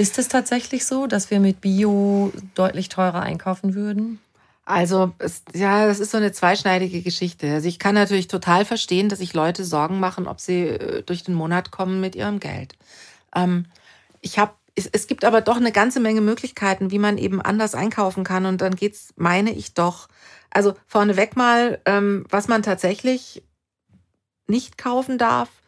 [0.01, 4.19] Ist es tatsächlich so, dass wir mit Bio deutlich teurer einkaufen würden?
[4.65, 7.53] Also, es, ja, das ist so eine zweischneidige Geschichte.
[7.53, 11.23] Also, ich kann natürlich total verstehen, dass sich Leute Sorgen machen, ob sie äh, durch
[11.23, 12.73] den Monat kommen mit ihrem Geld.
[13.35, 13.67] Ähm,
[14.21, 17.75] ich habe es, es gibt aber doch eine ganze Menge Möglichkeiten, wie man eben anders
[17.75, 18.47] einkaufen kann.
[18.47, 20.07] Und dann geht's, meine ich doch,
[20.49, 23.43] also vorneweg mal, ähm, was man tatsächlich
[24.47, 25.60] nicht kaufen darf,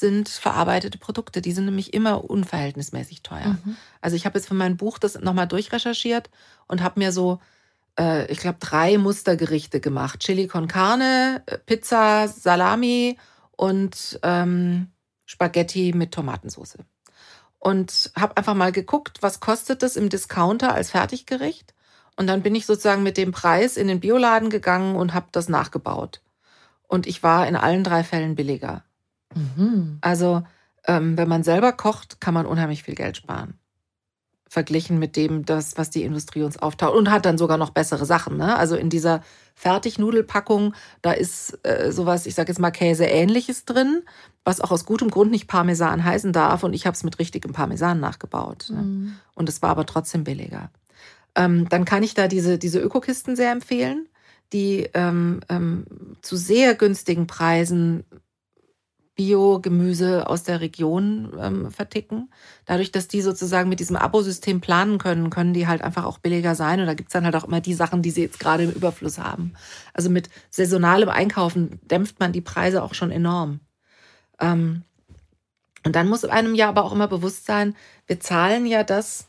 [0.00, 1.40] sind verarbeitete Produkte.
[1.40, 3.58] Die sind nämlich immer unverhältnismäßig teuer.
[3.64, 3.76] Mhm.
[4.00, 6.30] Also ich habe jetzt für mein Buch das nochmal durchrecherchiert
[6.66, 7.40] und habe mir so,
[7.98, 10.20] äh, ich glaube, drei Mustergerichte gemacht.
[10.20, 13.18] Chili con Carne, äh, Pizza, Salami
[13.52, 14.88] und ähm,
[15.26, 16.78] Spaghetti mit Tomatensauce.
[17.58, 21.74] Und habe einfach mal geguckt, was kostet das im Discounter als Fertiggericht.
[22.16, 25.48] Und dann bin ich sozusagen mit dem Preis in den Bioladen gegangen und habe das
[25.48, 26.22] nachgebaut.
[26.88, 28.82] Und ich war in allen drei Fällen billiger.
[29.34, 29.98] Mhm.
[30.00, 30.42] Also,
[30.86, 33.54] ähm, wenn man selber kocht, kann man unheimlich viel Geld sparen.
[34.48, 36.94] Verglichen mit dem, das, was die Industrie uns auftaucht.
[36.94, 38.36] Und hat dann sogar noch bessere Sachen.
[38.36, 38.56] Ne?
[38.56, 39.22] Also in dieser
[39.54, 44.02] Fertignudelpackung, da ist äh, sowas, ich sage jetzt mal Käse-ähnliches drin,
[44.42, 46.64] was auch aus gutem Grund nicht Parmesan heißen darf.
[46.64, 48.66] Und ich habe es mit richtigem Parmesan nachgebaut.
[48.70, 48.82] Ne?
[48.82, 49.16] Mhm.
[49.36, 50.70] Und es war aber trotzdem billiger.
[51.36, 54.08] Ähm, dann kann ich da diese, diese Ökokisten sehr empfehlen,
[54.52, 55.84] die ähm, ähm,
[56.22, 58.04] zu sehr günstigen Preisen
[59.20, 62.30] Bio-Gemüse aus der Region ähm, verticken.
[62.64, 66.54] Dadurch, dass die sozusagen mit diesem Abosystem planen können, können die halt einfach auch billiger
[66.54, 66.80] sein.
[66.80, 69.18] Und da gibt's dann halt auch immer die Sachen, die sie jetzt gerade im Überfluss
[69.18, 69.52] haben.
[69.92, 73.60] Also mit saisonalem Einkaufen dämpft man die Preise auch schon enorm.
[74.40, 74.84] Ähm,
[75.84, 79.28] und dann muss einem ja aber auch immer bewusst sein, wir zahlen ja das,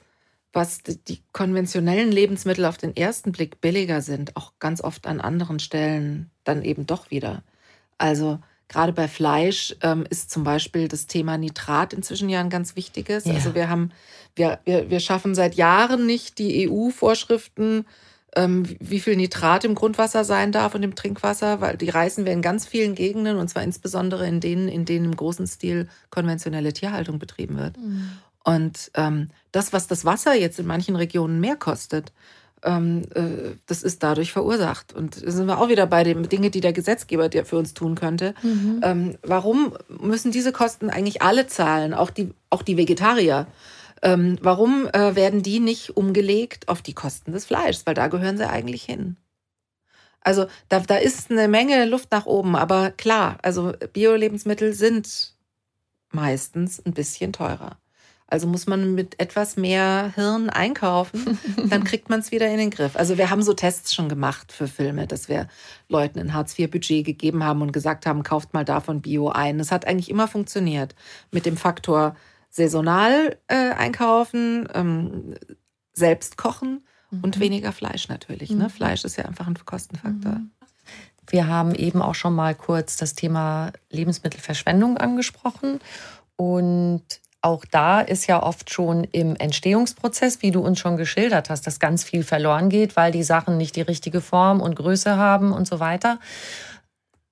[0.53, 5.59] was die konventionellen Lebensmittel auf den ersten Blick billiger sind, auch ganz oft an anderen
[5.59, 7.43] Stellen dann eben doch wieder.
[7.97, 8.39] Also
[8.71, 13.25] Gerade bei Fleisch ähm, ist zum Beispiel das Thema Nitrat inzwischen ja ein ganz wichtiges.
[13.25, 13.33] Ja.
[13.33, 13.91] Also wir haben,
[14.33, 17.85] wir, wir, wir schaffen seit Jahren nicht die EU-Vorschriften,
[18.33, 22.31] ähm, wie viel Nitrat im Grundwasser sein darf und im Trinkwasser, weil die reißen wir
[22.31, 26.71] in ganz vielen Gegenden und zwar insbesondere in denen, in denen im großen Stil konventionelle
[26.71, 27.77] Tierhaltung betrieben wird.
[27.77, 28.11] Mhm.
[28.45, 32.13] Und ähm, das, was das Wasser jetzt in manchen Regionen mehr kostet,
[32.63, 34.93] ähm, äh, das ist dadurch verursacht.
[34.93, 37.73] Und da sind wir auch wieder bei den Dingen, die der Gesetzgeber der für uns
[37.73, 38.33] tun könnte.
[38.43, 38.81] Mhm.
[38.83, 43.47] Ähm, warum müssen diese Kosten eigentlich alle zahlen, auch die, auch die Vegetarier?
[44.01, 47.85] Ähm, warum äh, werden die nicht umgelegt auf die Kosten des Fleischs?
[47.85, 49.17] Weil da gehören sie eigentlich hin.
[50.21, 55.35] Also da, da ist eine Menge Luft nach oben, aber klar, also Bio-Lebensmittel sind
[56.11, 57.77] meistens ein bisschen teurer.
[58.31, 61.37] Also muss man mit etwas mehr Hirn einkaufen,
[61.69, 62.95] dann kriegt man es wieder in den Griff.
[62.95, 65.49] Also wir haben so Tests schon gemacht für Filme, dass wir
[65.89, 69.57] Leuten ein Hartz-IV-Budget gegeben haben und gesagt haben, kauft mal davon Bio ein.
[69.57, 70.95] Das hat eigentlich immer funktioniert
[71.31, 72.15] mit dem Faktor
[72.49, 75.35] saisonal äh, einkaufen, ähm,
[75.91, 77.23] selbst kochen mhm.
[77.23, 78.51] und weniger Fleisch natürlich.
[78.51, 78.65] Ne?
[78.65, 78.69] Mhm.
[78.69, 80.35] Fleisch ist ja einfach ein Kostenfaktor.
[80.35, 80.51] Mhm.
[81.29, 85.81] Wir haben eben auch schon mal kurz das Thema Lebensmittelverschwendung angesprochen.
[86.37, 87.03] Und
[87.41, 91.79] auch da ist ja oft schon im Entstehungsprozess, wie du uns schon geschildert hast, dass
[91.79, 95.67] ganz viel verloren geht, weil die Sachen nicht die richtige Form und Größe haben und
[95.67, 96.19] so weiter.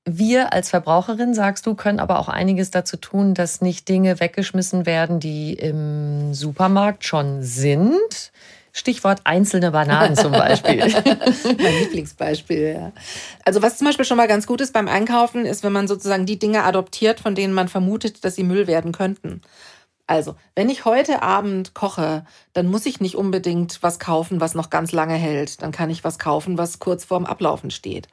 [0.05, 4.87] Wir als Verbraucherin, sagst du, können aber auch einiges dazu tun, dass nicht Dinge weggeschmissen
[4.87, 8.31] werden, die im Supermarkt schon sind.
[8.71, 10.77] Stichwort einzelne Bananen zum Beispiel.
[11.43, 12.91] mein Lieblingsbeispiel, ja.
[13.45, 16.25] Also was zum Beispiel schon mal ganz gut ist beim Einkaufen, ist, wenn man sozusagen
[16.25, 19.41] die Dinge adoptiert, von denen man vermutet, dass sie Müll werden könnten.
[20.09, 24.71] Also, wenn ich heute Abend koche, dann muss ich nicht unbedingt was kaufen, was noch
[24.71, 25.61] ganz lange hält.
[25.61, 28.07] Dann kann ich was kaufen, was kurz vorm Ablaufen steht.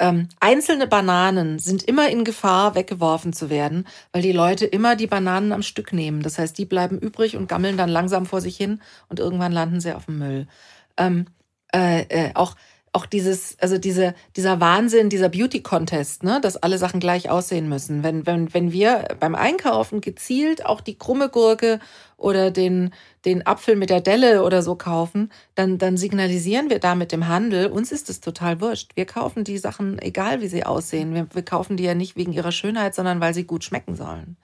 [0.00, 5.06] Ähm, einzelne Bananen sind immer in Gefahr, weggeworfen zu werden, weil die Leute immer die
[5.06, 6.20] Bananen am Stück nehmen.
[6.20, 9.80] Das heißt, die bleiben übrig und gammeln dann langsam vor sich hin und irgendwann landen
[9.80, 10.48] sie auf dem Müll.
[10.96, 11.26] Ähm,
[11.72, 12.56] äh, äh, auch
[12.96, 18.02] auch dieses, also diese, dieser Wahnsinn, dieser Beauty-Contest, ne, dass alle Sachen gleich aussehen müssen.
[18.02, 21.78] Wenn, wenn, wenn wir beim Einkaufen gezielt auch die krumme Gurke
[22.16, 22.94] oder den,
[23.26, 27.66] den Apfel mit der Delle oder so kaufen, dann, dann signalisieren wir damit dem Handel,
[27.66, 28.92] uns ist es total wurscht.
[28.96, 31.12] Wir kaufen die Sachen, egal wie sie aussehen.
[31.12, 34.38] Wir, wir kaufen die ja nicht wegen ihrer Schönheit, sondern weil sie gut schmecken sollen.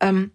[0.00, 0.32] Ähm,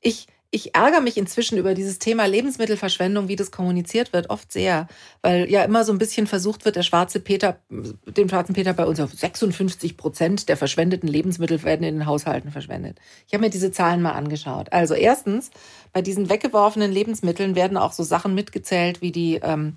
[0.00, 4.86] ich, ich ärgere mich inzwischen über dieses Thema Lebensmittelverschwendung, wie das kommuniziert wird, oft sehr,
[5.20, 8.86] weil ja immer so ein bisschen versucht wird, der schwarze Peter, den schwarzen Peter bei
[8.86, 12.98] uns auf 56 Prozent der verschwendeten Lebensmittel werden in den Haushalten verschwendet.
[13.26, 14.72] Ich habe mir diese Zahlen mal angeschaut.
[14.72, 15.50] Also erstens,
[15.92, 19.74] bei diesen weggeworfenen Lebensmitteln werden auch so Sachen mitgezählt wie die ähm,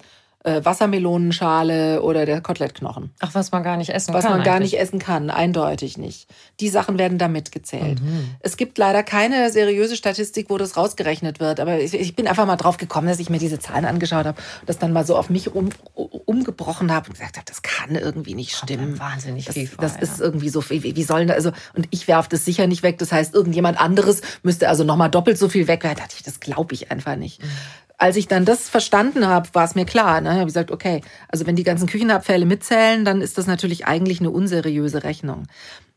[0.48, 3.12] äh, Wassermelonenschale oder der Kotelettknochen.
[3.20, 4.32] Ach, was man gar nicht essen was kann.
[4.32, 4.72] Was man gar eigentlich.
[4.72, 6.28] nicht essen kann, eindeutig nicht.
[6.62, 8.02] Die Sachen werden da mitgezählt.
[8.02, 8.30] Mhm.
[8.40, 11.60] Es gibt leider keine seriöse Statistik, wo das rausgerechnet wird.
[11.60, 14.42] Aber ich, ich, bin einfach mal drauf gekommen, dass ich mir diese Zahlen angeschaut habe,
[14.66, 18.34] das dann mal so auf mich um, umgebrochen habe und gesagt habe, das kann irgendwie
[18.34, 18.98] nicht stimmen.
[19.00, 19.68] wahnsinnig das, viel.
[19.68, 20.02] Vor, das ja.
[20.02, 22.98] ist irgendwie so wie, wie sollen da also und ich werfe das sicher nicht weg.
[23.00, 25.82] Das heißt, irgendjemand anderes müsste also noch mal doppelt so viel weg.
[25.82, 27.44] Da dachte ich, das glaube ich einfach nicht.
[27.44, 27.50] Mhm
[27.98, 30.22] als ich dann das verstanden habe, war es mir klar.
[30.22, 30.30] Ne?
[30.30, 34.20] Ich habe gesagt, okay, also wenn die ganzen Küchenabfälle mitzählen, dann ist das natürlich eigentlich
[34.20, 35.48] eine unseriöse Rechnung.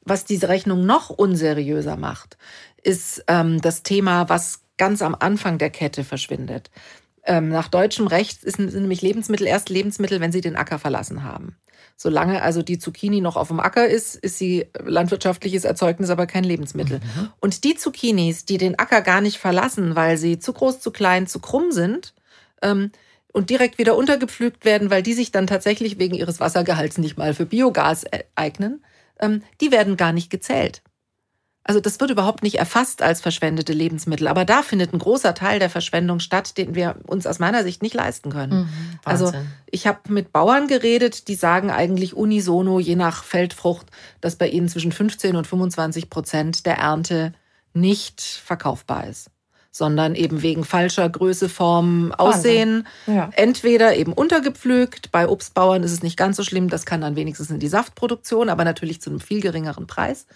[0.03, 2.38] Was diese Rechnung noch unseriöser macht,
[2.82, 6.70] ist ähm, das Thema, was ganz am Anfang der Kette verschwindet.
[7.24, 11.22] Ähm, nach deutschem Recht sind, sind nämlich Lebensmittel erst Lebensmittel, wenn sie den Acker verlassen
[11.22, 11.57] haben.
[12.03, 16.44] Solange also die Zucchini noch auf dem Acker ist, ist sie landwirtschaftliches Erzeugnis, aber kein
[16.44, 17.01] Lebensmittel.
[17.01, 17.28] Mhm.
[17.40, 21.26] Und die Zucchinis, die den Acker gar nicht verlassen, weil sie zu groß, zu klein,
[21.26, 22.14] zu krumm sind,
[22.62, 22.90] ähm,
[23.34, 27.34] und direkt wieder untergepflügt werden, weil die sich dann tatsächlich wegen ihres Wassergehalts nicht mal
[27.34, 28.82] für Biogas e-, eignen,
[29.18, 30.80] ähm, die werden gar nicht gezählt.
[31.62, 34.28] Also das wird überhaupt nicht erfasst als verschwendete Lebensmittel.
[34.28, 37.82] Aber da findet ein großer Teil der Verschwendung statt, den wir uns aus meiner Sicht
[37.82, 38.61] nicht leisten können.
[38.61, 39.32] Mhm, also
[39.70, 43.86] ich habe mit Bauern geredet, die sagen eigentlich unisono, je nach Feldfrucht,
[44.20, 47.34] dass bei ihnen zwischen 15 und 25 Prozent der Ernte
[47.74, 49.30] nicht verkaufbar ist
[49.72, 52.86] sondern eben wegen falscher Größe, Form, Aussehen.
[53.06, 53.30] Ja.
[53.32, 57.50] Entweder eben untergepflügt, bei Obstbauern ist es nicht ganz so schlimm, das kann dann wenigstens
[57.50, 60.26] in die Saftproduktion, aber natürlich zu einem viel geringeren Preis.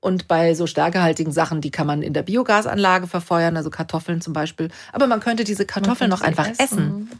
[0.00, 4.32] Und bei so stärkehaltigen Sachen, die kann man in der Biogasanlage verfeuern, also Kartoffeln zum
[4.32, 4.70] Beispiel.
[4.92, 6.58] Aber man könnte diese Kartoffeln noch einfach essen.
[6.58, 7.10] essen.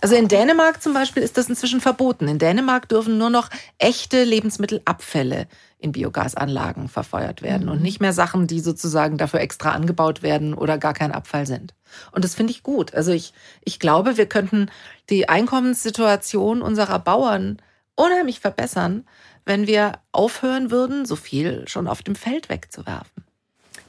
[0.00, 2.28] Also in Dänemark zum Beispiel ist das inzwischen verboten.
[2.28, 5.46] In Dänemark dürfen nur noch echte Lebensmittelabfälle
[5.78, 7.72] in Biogasanlagen verfeuert werden mhm.
[7.72, 11.74] und nicht mehr Sachen, die sozusagen dafür extra angebaut werden oder gar kein Abfall sind.
[12.12, 12.94] Und das finde ich gut.
[12.94, 13.32] Also ich,
[13.64, 14.70] ich glaube, wir könnten
[15.08, 17.58] die Einkommenssituation unserer Bauern
[17.96, 19.04] unheimlich verbessern,
[19.50, 23.24] wenn wir aufhören würden, so viel schon auf dem Feld wegzuwerfen.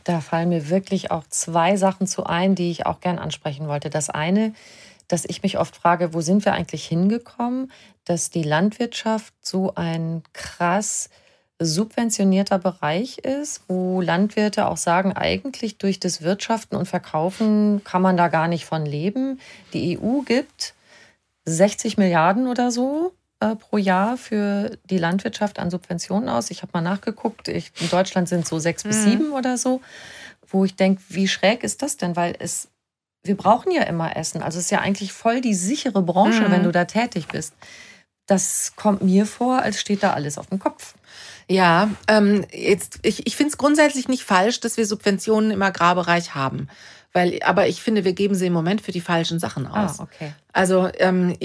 [0.04, 3.92] Da fallen mir wirklich auch zwei Sachen zu ein, die ich auch gern ansprechen wollte.
[3.92, 4.56] Das eine,
[5.08, 7.72] dass ich mich oft frage, wo sind wir eigentlich hingekommen,
[8.06, 11.12] dass die Landwirtschaft so ein krass
[11.60, 18.18] subventionierter Bereich ist, wo Landwirte auch sagen, eigentlich durch das Wirtschaften und Verkaufen kann man
[18.18, 19.40] da gar nicht von leben.
[19.74, 20.74] Die EU gibt
[21.46, 26.52] 60 Milliarden oder so äh, pro Jahr für die Landwirtschaft an Subventionen aus.
[26.52, 28.90] Ich habe mal nachgeguckt, ich, in Deutschland sind es so sechs mhm.
[28.90, 29.82] bis sieben oder so,
[30.48, 32.16] wo ich denke, wie schräg ist das denn?
[32.16, 32.70] Weil es,
[33.24, 34.42] wir brauchen ja immer Essen.
[34.42, 36.52] Also es ist ja eigentlich voll die sichere Branche, mhm.
[36.52, 37.54] wenn du da tätig bist.
[38.28, 40.94] Das kommt mir vor, als steht da alles auf dem Kopf.
[41.50, 46.36] Ja, ähm, jetzt, ich, ich finde es grundsätzlich nicht falsch, dass wir Subventionen im Agrarbereich
[46.36, 46.70] haben.
[47.14, 50.00] Weil, aber ich finde, wir geben sie im Moment für die falschen Sachen ah, aus.
[50.00, 50.34] Ah, okay.
[50.54, 51.36] Also ähm,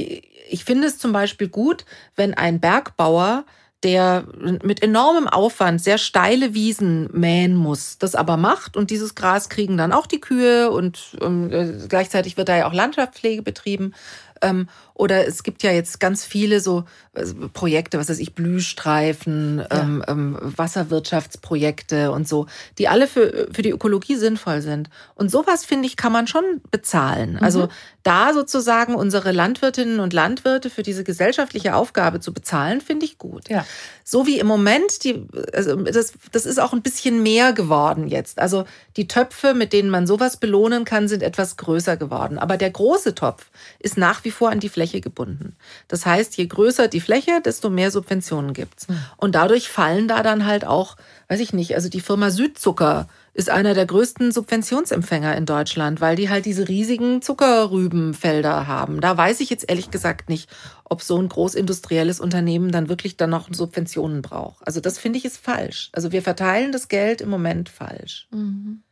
[0.49, 1.85] ich finde es zum Beispiel gut,
[2.15, 3.45] wenn ein Bergbauer
[3.83, 4.25] der
[4.63, 9.77] mit enormem Aufwand sehr steile Wiesen mähen muss, das aber macht und dieses Gras kriegen
[9.77, 13.95] dann auch die Kühe und äh, gleichzeitig wird da ja auch Landschaftspflege betrieben.
[14.43, 16.85] Ähm, oder es gibt ja jetzt ganz viele so
[17.17, 19.81] also Projekte, was weiß ich, Blühstreifen, ja.
[19.83, 22.47] ähm, ähm, Wasserwirtschaftsprojekte und so,
[22.79, 24.91] die alle für, für die Ökologie sinnvoll sind.
[25.15, 27.33] Und sowas, finde ich, kann man schon bezahlen.
[27.33, 27.43] Mhm.
[27.43, 27.69] Also
[28.03, 33.49] da sozusagen unsere Landwirtinnen und Landwirte für diese gesellschaftliche Aufgabe zu bezahlen, finde ich gut.
[33.49, 33.67] Ja.
[34.05, 38.39] So wie im Moment, die, also das, das ist auch ein bisschen mehr geworden jetzt.
[38.39, 38.65] Also
[38.97, 42.39] die Töpfe, mit denen man sowas belohnen kann, sind etwas größer geworden.
[42.39, 45.57] Aber der große Topf ist nach wie vor an die Fläche Fläche gebunden.
[45.89, 48.89] Das heißt, je größer die Fläche, desto mehr Subventionen gibt's.
[48.89, 48.99] Mhm.
[49.17, 50.97] Und dadurch fallen da dann halt auch,
[51.29, 56.17] weiß ich nicht, also die Firma Südzucker ist einer der größten Subventionsempfänger in Deutschland, weil
[56.17, 59.01] die halt diese riesigen Zuckerrübenfelder haben.
[59.01, 60.49] Da weiß ich jetzt ehrlich gesagt nicht,
[60.85, 64.67] ob so ein großindustrielles Unternehmen dann wirklich dann noch Subventionen braucht.
[64.67, 65.91] Also das finde ich ist falsch.
[65.93, 68.29] Also wir verteilen das Geld im Moment falsch.
[68.31, 68.83] Mhm.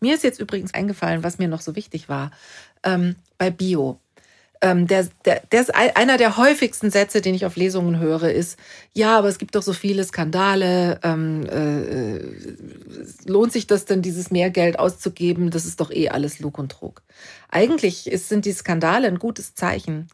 [0.00, 2.30] Mir ist jetzt übrigens eingefallen, was mir noch so wichtig war.
[2.82, 4.00] Ähm, bei Bio
[4.62, 8.58] ähm, der, der, der ist einer der häufigsten Sätze, den ich auf Lesungen höre, ist,
[8.92, 12.20] ja, aber es gibt doch so viele Skandale, ähm, äh,
[13.26, 15.50] lohnt sich das denn, dieses Mehrgeld auszugeben?
[15.50, 17.02] Das ist doch eh alles Lug und Trug.
[17.48, 20.08] Eigentlich ist, sind die Skandale ein gutes Zeichen,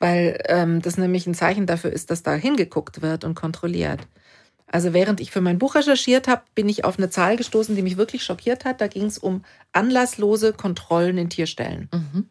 [0.00, 4.00] weil ähm, das nämlich ein Zeichen dafür ist, dass da hingeguckt wird und kontrolliert.
[4.66, 7.82] Also während ich für mein Buch recherchiert habe, bin ich auf eine Zahl gestoßen, die
[7.82, 8.80] mich wirklich schockiert hat.
[8.80, 11.88] Da ging es um anlasslose Kontrollen in Tierstellen.
[11.92, 12.28] Mhm.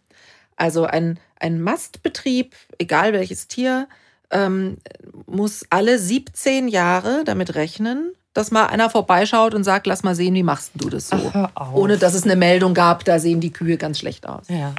[0.56, 3.88] Also ein, ein Mastbetrieb, egal welches Tier,
[4.30, 4.78] ähm,
[5.26, 10.34] muss alle 17 Jahre damit rechnen, dass mal einer vorbeischaut und sagt, lass mal sehen,
[10.36, 11.32] wie machst du das so?
[11.34, 14.48] Ach, Ohne dass es eine Meldung gab, da sehen die Kühe ganz schlecht aus.
[14.48, 14.74] Ja.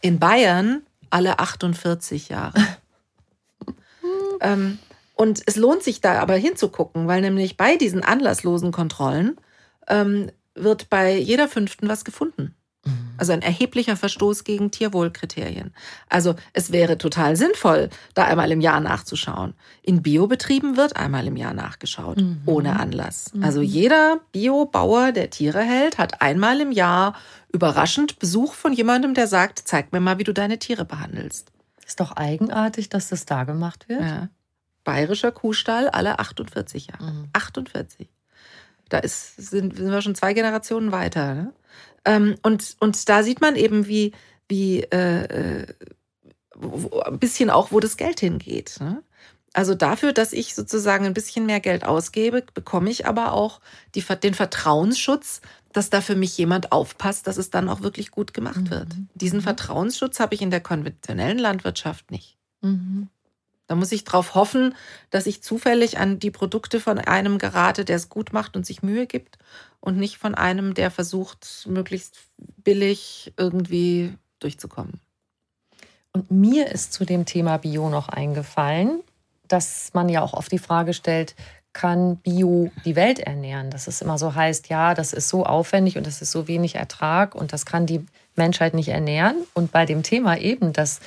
[0.00, 2.54] In Bayern alle 48 Jahre.
[4.40, 4.78] ähm,
[5.14, 9.36] und es lohnt sich da aber hinzugucken, weil nämlich bei diesen anlasslosen Kontrollen
[9.88, 12.54] ähm, wird bei jeder fünften was gefunden.
[12.84, 13.10] Mhm.
[13.16, 15.72] Also ein erheblicher Verstoß gegen Tierwohlkriterien.
[16.08, 19.54] Also es wäre total sinnvoll, da einmal im Jahr nachzuschauen.
[19.82, 22.42] In Biobetrieben wird einmal im Jahr nachgeschaut, mhm.
[22.46, 23.32] ohne Anlass.
[23.32, 23.44] Mhm.
[23.44, 27.14] Also jeder Biobauer, der Tiere hält, hat einmal im Jahr
[27.52, 31.52] überraschend Besuch von jemandem, der sagt, zeig mir mal, wie du deine Tiere behandelst.
[31.86, 34.00] Ist doch eigenartig, dass das da gemacht wird.
[34.00, 34.28] Ja.
[34.84, 37.12] Bayerischer Kuhstall alle 48 Jahre.
[37.12, 37.28] Mhm.
[37.32, 38.08] 48.
[38.88, 41.34] Da ist, sind, sind wir schon zwei Generationen weiter.
[41.34, 41.52] Ne?
[42.04, 44.12] Ähm, und, und da sieht man eben, wie,
[44.48, 45.24] wie äh,
[45.62, 45.66] äh
[46.54, 48.76] wo, ein bisschen auch, wo das Geld hingeht.
[48.80, 49.02] Ne?
[49.52, 53.60] Also dafür, dass ich sozusagen ein bisschen mehr Geld ausgebe, bekomme ich aber auch
[53.94, 55.40] die, den Vertrauensschutz,
[55.72, 58.70] dass da für mich jemand aufpasst, dass es dann auch wirklich gut gemacht mhm.
[58.70, 58.88] wird.
[59.14, 59.44] Diesen mhm.
[59.44, 62.38] Vertrauensschutz habe ich in der konventionellen Landwirtschaft nicht.
[62.62, 63.08] Mhm.
[63.66, 64.74] Da muss ich darauf hoffen,
[65.10, 68.82] dass ich zufällig an die Produkte von einem gerate, der es gut macht und sich
[68.82, 69.38] Mühe gibt
[69.82, 75.00] und nicht von einem, der versucht, möglichst billig irgendwie durchzukommen.
[76.12, 79.00] Und mir ist zu dem Thema Bio noch eingefallen,
[79.48, 81.34] dass man ja auch oft die Frage stellt,
[81.72, 83.70] kann Bio die Welt ernähren?
[83.70, 86.76] Dass es immer so heißt, ja, das ist so aufwendig und das ist so wenig
[86.76, 88.04] Ertrag und das kann die
[88.36, 89.36] Menschheit nicht ernähren.
[89.54, 91.00] Und bei dem Thema eben, dass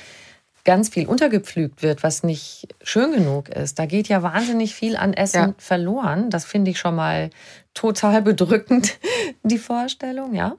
[0.66, 3.78] ganz viel untergepflügt wird, was nicht schön genug ist.
[3.78, 5.54] Da geht ja wahnsinnig viel an Essen ja.
[5.56, 6.28] verloren.
[6.28, 7.30] Das finde ich schon mal
[7.72, 8.98] total bedrückend,
[9.42, 10.56] die Vorstellung, ja.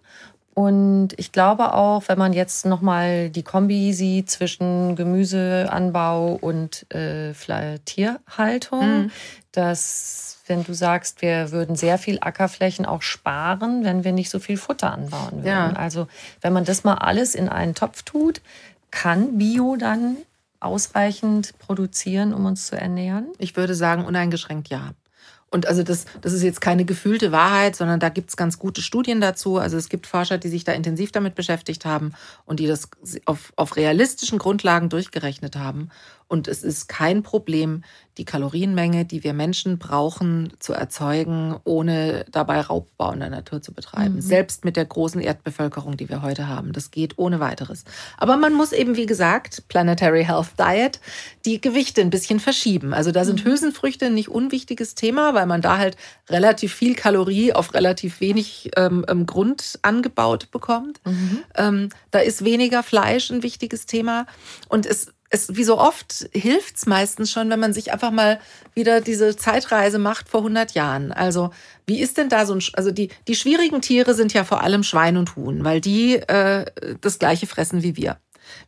[0.56, 7.34] Und ich glaube auch, wenn man jetzt nochmal die Kombi sieht zwischen Gemüseanbau und äh,
[7.86, 9.12] Tierhaltung, mhm.
[9.52, 14.40] dass wenn du sagst, wir würden sehr viel Ackerflächen auch sparen, wenn wir nicht so
[14.40, 15.46] viel Futter anbauen würden.
[15.46, 15.74] Ja.
[15.74, 16.08] Also
[16.42, 18.42] wenn man das mal alles in einen Topf tut,
[18.92, 20.18] kann Bio dann
[20.60, 23.28] ausreichend produzieren, um uns zu ernähren?
[23.38, 24.94] Ich würde sagen, uneingeschränkt ja.
[25.50, 28.82] Und also das, das ist jetzt keine gefühlte Wahrheit, sondern da gibt es ganz gute
[28.82, 29.58] Studien dazu.
[29.58, 32.14] Also es gibt Forscher, die sich da intensiv damit beschäftigt haben
[32.46, 32.90] und die das
[33.26, 35.90] auf, auf realistischen Grundlagen durchgerechnet haben.
[36.28, 37.84] Und es ist kein Problem,
[38.18, 43.74] die Kalorienmenge, die wir Menschen brauchen, zu erzeugen, ohne dabei Raubbau in der Natur zu
[43.74, 44.16] betreiben.
[44.16, 44.22] Mhm.
[44.22, 46.74] Selbst mit der großen Erdbevölkerung, die wir heute haben.
[46.74, 47.86] Das geht ohne weiteres.
[48.18, 51.00] Aber man muss eben, wie gesagt, Planetary Health Diet,
[51.46, 52.94] die Gewichte ein bisschen verschieben.
[52.94, 53.50] Also da sind mhm.
[53.50, 55.96] Hülsenfrüchte ein nicht unwichtiges Thema, weil man da halt
[56.30, 61.00] relativ viel Kalorie auf relativ wenig ähm, Grund angebaut bekommt.
[61.06, 61.44] Mhm.
[61.56, 64.26] Ähm, da ist weniger Fleisch ein wichtiges Thema.
[64.68, 68.40] Und es es, wie so oft hilft's meistens schon, wenn man sich einfach mal
[68.74, 71.12] wieder diese Zeitreise macht vor 100 Jahren.
[71.12, 71.52] Also
[71.86, 74.84] wie ist denn da so ein, also die, die schwierigen Tiere sind ja vor allem
[74.84, 76.66] Schwein und Huhn, weil die äh,
[77.02, 78.18] das gleiche fressen wie wir.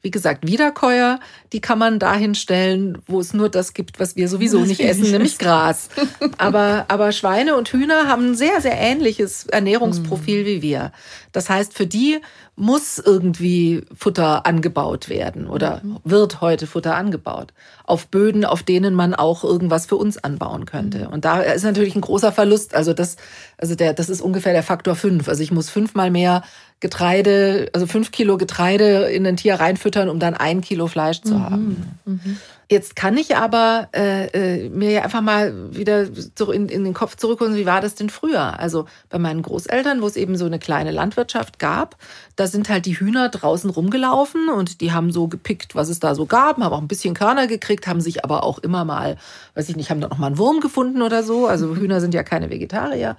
[0.02, 1.20] Wie gesagt, Wiederkäuer,
[1.54, 5.10] die kann man dahin stellen, wo es nur das gibt, was wir sowieso nicht essen,
[5.12, 5.90] nämlich Gras.
[6.38, 10.46] Aber, aber Schweine und Hühner haben ein sehr, sehr ähnliches Ernährungsprofil mm.
[10.46, 10.92] wie wir.
[11.32, 12.20] Das heißt, für die
[12.60, 16.00] muss irgendwie Futter angebaut werden oder mhm.
[16.04, 17.54] wird heute Futter angebaut.
[17.86, 21.08] Auf Böden, auf denen man auch irgendwas für uns anbauen könnte.
[21.08, 21.14] Mhm.
[21.14, 22.76] Und da ist natürlich ein großer Verlust.
[22.76, 23.16] Also das,
[23.58, 25.30] also der, das ist ungefähr der Faktor fünf.
[25.30, 26.44] Also ich muss fünfmal mehr
[26.82, 31.36] Getreide, also fünf Kilo Getreide in ein Tier reinfüttern, um dann ein Kilo Fleisch zu
[31.36, 31.44] mhm.
[31.44, 31.98] haben.
[32.06, 32.38] Mhm.
[32.72, 36.06] Jetzt kann ich aber äh, äh, mir ja einfach mal wieder
[36.36, 38.60] so in, in den Kopf zurückholen, wie war das denn früher?
[38.60, 41.98] Also bei meinen Großeltern, wo es eben so eine kleine Landwirtschaft gab,
[42.36, 46.14] da sind halt die Hühner draußen rumgelaufen und die haben so gepickt, was es da
[46.14, 49.18] so gab, haben auch ein bisschen Körner gekriegt, haben sich aber auch immer mal,
[49.56, 51.48] weiß ich nicht, haben da noch mal einen Wurm gefunden oder so.
[51.48, 53.18] Also Hühner sind ja keine Vegetarier.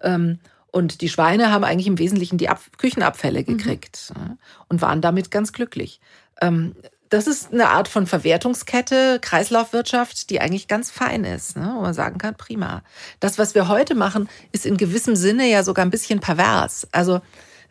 [0.00, 0.38] Ähm,
[0.72, 3.44] und die Schweine haben eigentlich im Wesentlichen die Ab Küchenabfälle mhm.
[3.44, 4.38] gekriegt mhm.
[4.68, 6.00] und waren damit ganz glücklich.
[6.40, 6.74] Ähm,
[7.10, 11.74] das ist eine Art von Verwertungskette, Kreislaufwirtschaft, die eigentlich ganz fein ist, ne?
[11.76, 12.82] wo man sagen kann, prima.
[13.20, 16.88] Das, was wir heute machen, ist in gewissem Sinne ja sogar ein bisschen pervers.
[16.90, 17.20] Also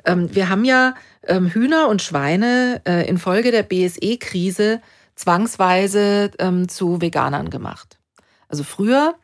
[0.05, 0.93] ähm, wir haben ja
[1.25, 4.79] ähm, Hühner und Schweine äh, infolge der BSE-Krise
[5.15, 7.97] zwangsweise ähm, zu Veganern gemacht.
[8.47, 9.15] Also früher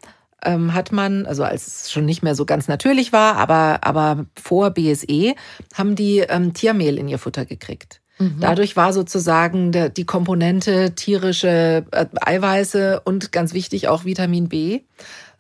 [0.44, 4.26] ähm, hat man, also als es schon nicht mehr so ganz natürlich war, aber, aber
[4.42, 5.36] vor BSE,
[5.74, 8.02] haben die ähm, Tiermehl in ihr Futter gekriegt.
[8.20, 8.38] Mhm.
[8.40, 14.82] Dadurch war sozusagen der, die Komponente tierische äh, Eiweiße und ganz wichtig auch Vitamin B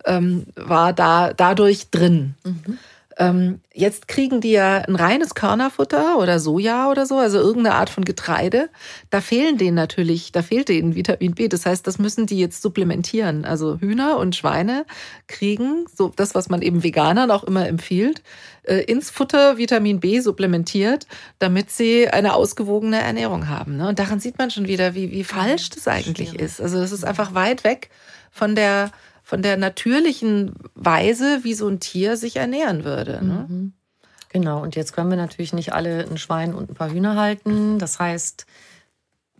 [0.05, 2.35] ähm, war da dadurch drin.
[2.43, 2.77] Mhm.
[3.19, 7.89] Ähm, jetzt kriegen die ja ein reines Körnerfutter oder Soja oder so, also irgendeine Art
[7.89, 8.69] von Getreide.
[9.09, 11.47] Da fehlen denen natürlich, da fehlt denen Vitamin B.
[11.47, 13.43] Das heißt, das müssen die jetzt supplementieren.
[13.43, 14.85] Also Hühner und Schweine
[15.27, 18.21] kriegen so das, was man eben Veganern auch immer empfiehlt,
[18.63, 21.07] äh, ins Futter Vitamin B supplementiert,
[21.39, 23.77] damit sie eine ausgewogene Ernährung haben.
[23.77, 23.87] Ne?
[23.89, 26.61] Und daran sieht man schon wieder, wie, wie falsch das eigentlich ist.
[26.61, 27.89] Also das ist einfach weit weg
[28.31, 28.91] von der
[29.27, 33.19] von der natürlichen Weise, wie so ein Tier sich ernähren würde.
[33.21, 33.45] Ne?
[33.49, 33.73] Mhm.
[34.29, 37.77] Genau, und jetzt können wir natürlich nicht alle ein Schwein und ein paar Hühner halten.
[37.77, 38.45] Das heißt,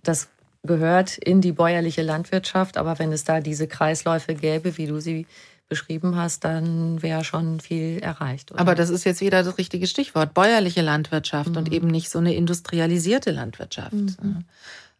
[0.03, 0.27] das
[0.63, 5.25] gehört in die bäuerliche Landwirtschaft, aber wenn es da diese Kreisläufe gäbe, wie du sie
[5.69, 8.51] beschrieben hast, dann wäre schon viel erreicht.
[8.51, 8.59] Oder?
[8.59, 11.57] Aber das ist jetzt wieder das richtige Stichwort, bäuerliche Landwirtschaft mhm.
[11.59, 13.93] und eben nicht so eine industrialisierte Landwirtschaft.
[13.93, 14.43] Mhm.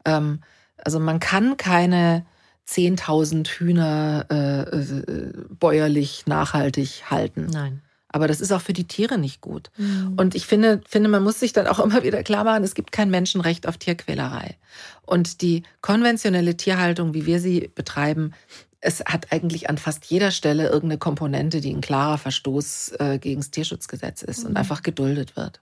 [0.06, 0.40] Ähm,
[0.78, 2.26] also man kann keine
[2.68, 7.48] 10.000 Hühner äh, äh, bäuerlich nachhaltig halten.
[7.52, 7.82] Nein.
[8.10, 9.70] Aber das ist auch für die Tiere nicht gut.
[9.78, 10.14] Mhm.
[10.18, 12.92] Und ich finde, finde, man muss sich dann auch immer wieder klar machen, es gibt
[12.92, 14.58] kein Menschenrecht auf Tierquälerei.
[15.06, 18.34] Und die konventionelle Tierhaltung, wie wir sie betreiben,
[18.80, 23.42] es hat eigentlich an fast jeder Stelle irgendeine Komponente, die ein klarer Verstoß äh, gegen
[23.42, 24.52] das Tierschutzgesetz ist mhm.
[24.52, 25.62] und einfach geduldet wird.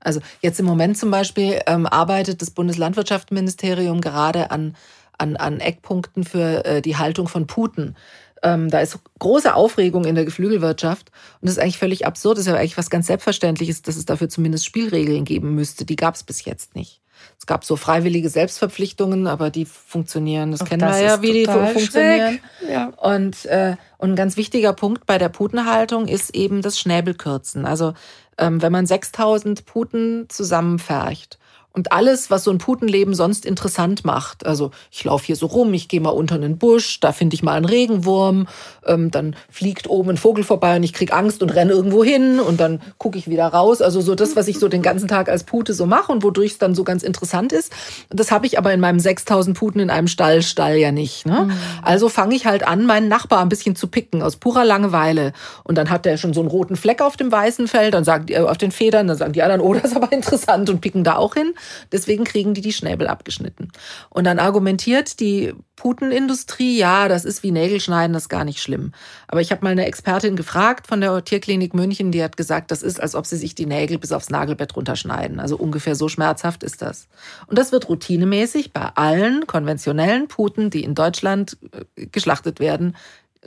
[0.00, 4.74] Also jetzt im Moment zum Beispiel ähm, arbeitet das Bundeslandwirtschaftsministerium gerade an
[5.20, 7.96] an, an Eckpunkten für äh, die Haltung von Puten.
[8.42, 11.10] Ähm, da ist große Aufregung in der Geflügelwirtschaft
[11.40, 12.38] und das ist eigentlich völlig absurd.
[12.38, 15.84] Das ist ja eigentlich was ganz Selbstverständliches, dass es dafür zumindest Spielregeln geben müsste.
[15.84, 17.02] Die gab es bis jetzt nicht.
[17.38, 21.32] Es gab so freiwillige Selbstverpflichtungen, aber die funktionieren, das Auch kennen das wir ja, wie
[21.32, 22.40] die funktionieren.
[22.66, 22.86] Ja.
[22.96, 27.66] Und, äh, und ein ganz wichtiger Punkt bei der Putenhaltung ist eben das Schnäbelkürzen.
[27.66, 27.92] Also
[28.38, 31.38] ähm, wenn man 6000 Puten zusammenfercht
[31.72, 34.44] und alles, was so ein Putenleben sonst interessant macht.
[34.44, 37.44] Also ich laufe hier so rum, ich gehe mal unter einen Busch, da finde ich
[37.44, 38.48] mal einen Regenwurm,
[38.84, 42.40] ähm, dann fliegt oben ein Vogel vorbei und ich krieg Angst und renne irgendwo hin
[42.40, 43.82] und dann gucke ich wieder raus.
[43.82, 46.52] Also so das, was ich so den ganzen Tag als Pute so mache und wodurch
[46.52, 47.72] es dann so ganz interessant ist.
[48.10, 51.24] Das habe ich aber in meinem 6000 Puten in einem Stall, Stall ja nicht.
[51.24, 51.46] Ne?
[51.46, 51.52] Mhm.
[51.82, 55.32] Also fange ich halt an, meinen Nachbar ein bisschen zu picken aus purer Langeweile.
[55.62, 58.26] Und dann hat der schon so einen roten Fleck auf dem weißen Fell, dann sagen
[58.26, 60.80] die, äh, auf den Federn, dann sagen die anderen, oh, das ist aber interessant und
[60.80, 61.54] picken da auch hin.
[61.92, 63.70] Deswegen kriegen die die Schnäbel abgeschnitten.
[64.08, 68.92] Und dann argumentiert die Putenindustrie, ja, das ist wie Nägelschneiden, das ist gar nicht schlimm.
[69.28, 72.82] Aber ich habe mal eine Expertin gefragt von der Tierklinik München, die hat gesagt, das
[72.82, 75.40] ist, als ob sie sich die Nägel bis aufs Nagelbett runterschneiden.
[75.40, 77.08] Also ungefähr so schmerzhaft ist das.
[77.46, 82.96] Und das wird routinemäßig bei allen konventionellen Puten, die in Deutschland äh, geschlachtet werden,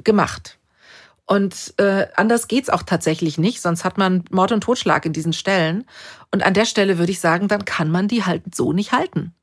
[0.03, 0.57] gemacht.
[1.25, 5.33] Und äh, anders geht's auch tatsächlich nicht, sonst hat man Mord und Totschlag in diesen
[5.33, 5.85] Stellen.
[6.33, 9.35] Und an der Stelle würde ich sagen, dann kann man die halt so nicht halten.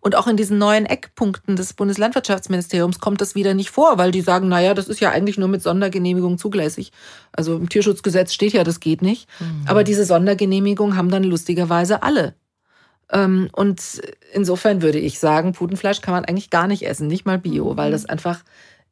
[0.00, 4.20] Und auch in diesen neuen Eckpunkten des Bundeslandwirtschaftsministeriums kommt das wieder nicht vor, weil die
[4.20, 6.92] sagen, naja, das ist ja eigentlich nur mit Sondergenehmigung zulässig.
[7.32, 9.28] Also im Tierschutzgesetz steht ja, das geht nicht.
[9.40, 9.64] Mhm.
[9.66, 12.34] Aber diese Sondergenehmigung haben dann lustigerweise alle.
[13.10, 14.02] Ähm, und
[14.34, 17.92] insofern würde ich sagen, Putenfleisch kann man eigentlich gar nicht essen, nicht mal Bio, weil
[17.92, 18.40] das einfach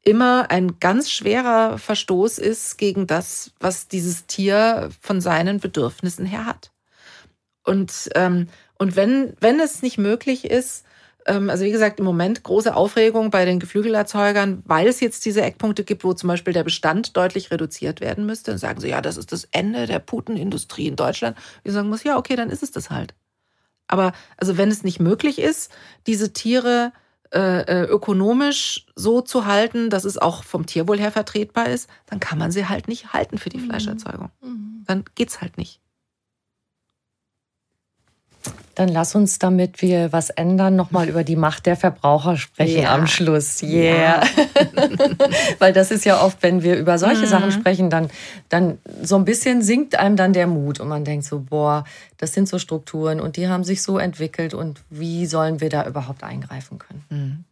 [0.00, 6.46] immer ein ganz schwerer Verstoß ist gegen das, was dieses Tier von seinen Bedürfnissen her
[6.46, 6.70] hat.
[7.64, 8.48] Und, ähm,
[8.78, 10.84] und wenn, wenn es nicht möglich ist,
[11.26, 15.42] ähm, also wie gesagt, im Moment große Aufregung bei den Geflügelerzeugern, weil es jetzt diese
[15.42, 18.52] Eckpunkte gibt, wo zum Beispiel der Bestand deutlich reduziert werden müsste.
[18.52, 21.36] Und sagen sie, ja, das ist das Ende der Putenindustrie in Deutschland.
[21.62, 23.14] Wir sagen muss, ja, okay, dann ist es das halt.
[23.86, 25.70] Aber also wenn es nicht möglich ist,
[26.06, 26.92] diese Tiere
[27.32, 32.20] äh, äh, ökonomisch so zu halten, dass es auch vom Tierwohl her vertretbar ist, dann
[32.20, 33.66] kann man sie halt nicht halten für die mhm.
[33.66, 34.30] Fleischerzeugung.
[34.40, 34.84] Mhm.
[34.86, 35.80] Dann geht's halt nicht.
[38.74, 42.94] Dann lass uns, damit wir was ändern, nochmal über die Macht der Verbraucher sprechen ja.
[42.94, 43.62] am Schluss.
[43.62, 43.94] Yeah.
[43.94, 44.22] Ja.
[45.58, 47.26] Weil das ist ja oft, wenn wir über solche mhm.
[47.26, 48.10] Sachen sprechen, dann,
[48.48, 51.84] dann so ein bisschen sinkt einem dann der Mut und man denkt so, boah,
[52.16, 55.86] das sind so Strukturen und die haben sich so entwickelt und wie sollen wir da
[55.86, 57.04] überhaupt eingreifen können?
[57.10, 57.44] Mhm.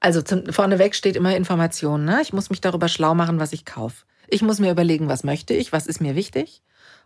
[0.00, 2.04] Also zum, vorneweg steht immer Information.
[2.04, 2.20] Ne?
[2.22, 4.04] Ich muss mich darüber schlau machen, was ich kaufe.
[4.28, 6.62] Ich muss mir überlegen, was möchte ich, was ist mir wichtig.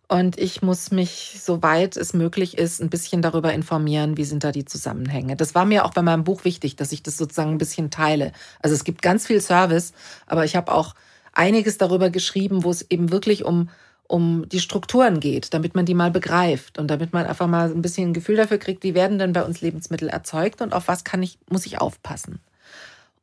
[0.06, 4.52] Und ich muss mich, soweit es möglich ist, ein bisschen darüber informieren, wie sind da
[4.52, 5.34] die Zusammenhänge.
[5.34, 8.32] Das war mir auch bei meinem Buch wichtig, dass ich das sozusagen ein bisschen teile.
[8.60, 9.92] Also es gibt ganz viel Service,
[10.26, 10.94] aber ich habe auch
[11.32, 13.70] einiges darüber geschrieben, wo es eben wirklich um,
[14.06, 17.82] um die Strukturen geht, damit man die mal begreift und damit man einfach mal ein
[17.82, 21.04] bisschen ein Gefühl dafür kriegt, wie werden denn bei uns Lebensmittel erzeugt und auf was
[21.04, 22.40] kann ich, muss ich aufpassen.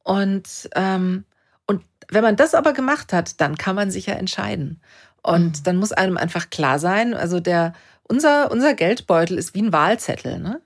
[0.04, 1.26] Und, ähm,
[1.68, 4.82] und wenn man das aber gemacht hat, dann kann man sich ja entscheiden.
[5.24, 9.74] Und dann muss einem einfach klar sein, also der, unser, unser Geldbeutel ist wie ein
[9.74, 10.40] Wahlzettel.
[10.40, 10.62] Ne?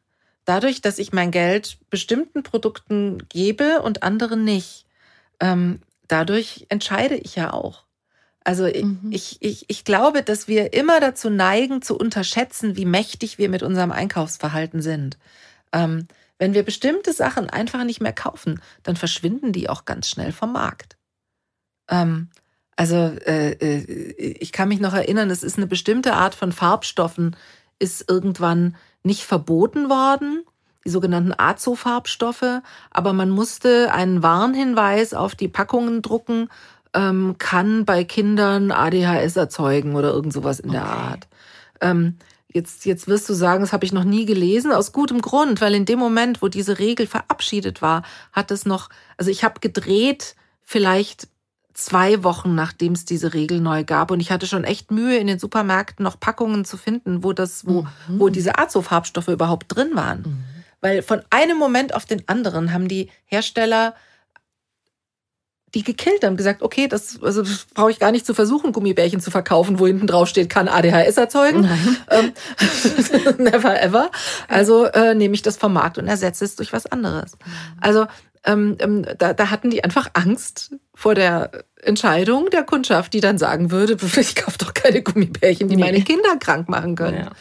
[0.46, 4.86] Dadurch, dass ich mein Geld bestimmten Produkten gebe und anderen nicht,
[5.40, 7.84] ähm, dadurch entscheide ich ja auch.
[8.46, 9.10] Also mhm.
[9.12, 13.64] ich, ich, ich glaube, dass wir immer dazu neigen, zu unterschätzen, wie mächtig wir mit
[13.64, 15.18] unserem Einkaufsverhalten sind.
[15.74, 20.32] Ähm, wenn wir bestimmte Sachen einfach nicht mehr kaufen, dann verschwinden die auch ganz schnell
[20.32, 20.98] vom Markt.
[21.90, 22.30] Ähm,
[22.76, 27.36] also äh, äh, ich kann mich noch erinnern, es ist eine bestimmte Art von Farbstoffen,
[27.80, 30.44] ist irgendwann nicht verboten worden,
[30.86, 32.62] die sogenannten Azo-Farbstoffe,
[32.92, 36.50] aber man musste einen Warnhinweis auf die Packungen drucken,
[36.94, 40.80] ähm, kann bei Kindern ADHS erzeugen oder irgend sowas in okay.
[40.80, 41.28] der Art.
[41.82, 42.18] Ähm,
[42.56, 45.76] Jetzt, jetzt wirst du sagen, das habe ich noch nie gelesen, aus gutem Grund, weil
[45.76, 50.38] in dem Moment, wo diese Regel verabschiedet war, hat es noch, also ich habe gedreht,
[50.64, 51.28] vielleicht
[51.76, 54.10] zwei Wochen, nachdem es diese Regel neu gab.
[54.10, 57.68] Und ich hatte schon echt Mühe, in den Supermärkten noch Packungen zu finden, wo das,
[57.68, 58.20] wo, mhm.
[58.20, 60.20] wo diese Azo-Farbstoffe überhaupt drin waren.
[60.20, 60.44] Mhm.
[60.82, 63.94] Weil von einem Moment auf den anderen haben die Hersteller
[65.76, 69.20] die gekillt haben, gesagt, okay, das, also das brauche ich gar nicht zu versuchen, Gummibärchen
[69.20, 71.70] zu verkaufen, wo hinten drauf steht, kann ADHS erzeugen.
[72.10, 72.32] Ähm,
[73.38, 74.10] never ever.
[74.48, 77.38] Also äh, nehme ich das vom Markt und ersetze es durch was anderes.
[77.82, 78.08] Also
[78.46, 83.38] ähm, ähm, da, da hatten die einfach Angst vor der Entscheidung der Kundschaft, die dann
[83.38, 85.84] sagen würde, ich kaufe doch keine Gummibärchen, die nee.
[85.84, 87.26] meine Kinder krank machen können.
[87.26, 87.32] Ja.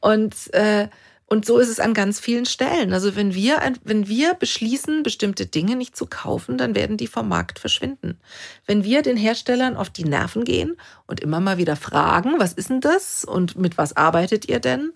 [0.00, 0.88] Und äh,
[1.26, 2.92] und so ist es an ganz vielen Stellen.
[2.92, 7.28] Also wenn wir, wenn wir beschließen, bestimmte Dinge nicht zu kaufen, dann werden die vom
[7.28, 8.20] Markt verschwinden.
[8.66, 10.76] Wenn wir den Herstellern auf die Nerven gehen
[11.06, 14.92] und immer mal wieder fragen, was ist denn das und mit was arbeitet ihr denn?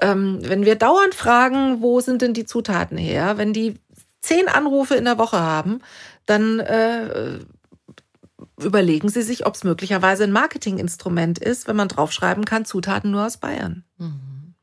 [0.00, 3.36] Ähm, wenn wir dauernd fragen, wo sind denn die Zutaten her?
[3.36, 3.74] Wenn die
[4.26, 5.80] zehn Anrufe in der Woche haben,
[6.26, 7.38] dann äh,
[8.60, 13.26] überlegen Sie sich, ob es möglicherweise ein Marketinginstrument ist, wenn man draufschreiben kann, Zutaten nur
[13.26, 13.84] aus Bayern.
[13.98, 14.54] Mhm.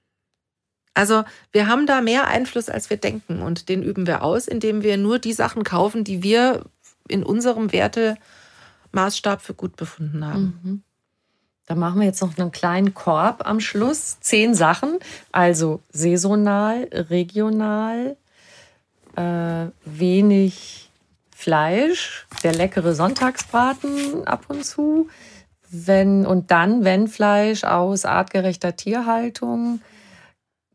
[0.94, 4.84] Also wir haben da mehr Einfluss, als wir denken und den üben wir aus, indem
[4.84, 6.66] wir nur die Sachen kaufen, die wir
[7.08, 10.60] in unserem Wertemaßstab für gut befunden haben.
[10.64, 10.84] Mhm.
[11.66, 14.20] Da machen wir jetzt noch einen kleinen Korb am Schluss.
[14.20, 15.00] Zehn Sachen,
[15.32, 18.18] also saisonal, regional,
[19.16, 20.90] äh, wenig
[21.36, 25.10] Fleisch, der leckere Sonntagsbraten ab und zu.
[25.70, 29.82] Wenn, und dann, wenn Fleisch aus artgerechter Tierhaltung,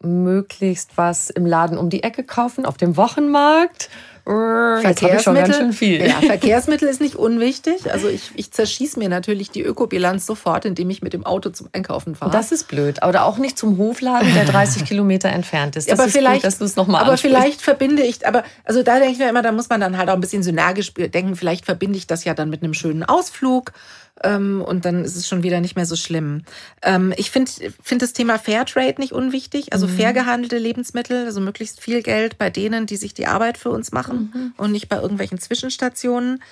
[0.00, 3.90] möglichst was im Laden um die Ecke kaufen, auf dem Wochenmarkt.
[4.28, 7.90] Verkehrsmittel, Ja, Verkehrsmittel ist nicht unwichtig.
[7.90, 11.70] Also ich, ich zerschieße mir natürlich die Ökobilanz sofort, indem ich mit dem Auto zum
[11.72, 12.30] Einkaufen fahre.
[12.30, 13.02] Das ist blöd.
[13.06, 15.90] Oder auch nicht zum Hofladen, der 30 Kilometer entfernt ist.
[15.90, 17.36] Das aber ist vielleicht, gut, dass du es nochmal Aber ansprichst.
[17.36, 20.10] vielleicht verbinde ich, aber also da denke ich mir immer, da muss man dann halt
[20.10, 21.34] auch ein bisschen synergisch denken.
[21.34, 23.72] Vielleicht verbinde ich das ja dann mit einem schönen Ausflug
[24.22, 26.42] ähm, und dann ist es schon wieder nicht mehr so schlimm.
[26.82, 27.50] Ähm, ich finde
[27.82, 29.96] find das Thema Fairtrade nicht unwichtig, also mhm.
[29.96, 33.92] fair gehandelte Lebensmittel, also möglichst viel Geld bei denen, die sich die Arbeit für uns
[33.92, 34.54] machen mhm.
[34.56, 36.42] und nicht bei irgendwelchen Zwischenstationen.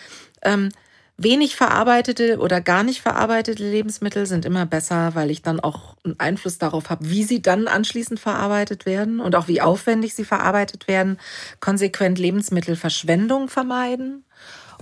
[0.43, 0.71] Ähm,
[1.19, 6.21] wenig verarbeitete oder gar nicht verarbeitete Lebensmittel sind immer besser, weil ich dann auch einen
[6.21, 10.89] Einfluss darauf habe, wie sie dann anschließend verarbeitet werden und auch wie aufwendig sie verarbeitet
[10.89, 11.19] werden.
[11.61, 14.26] Konsequent Lebensmittelverschwendung vermeiden.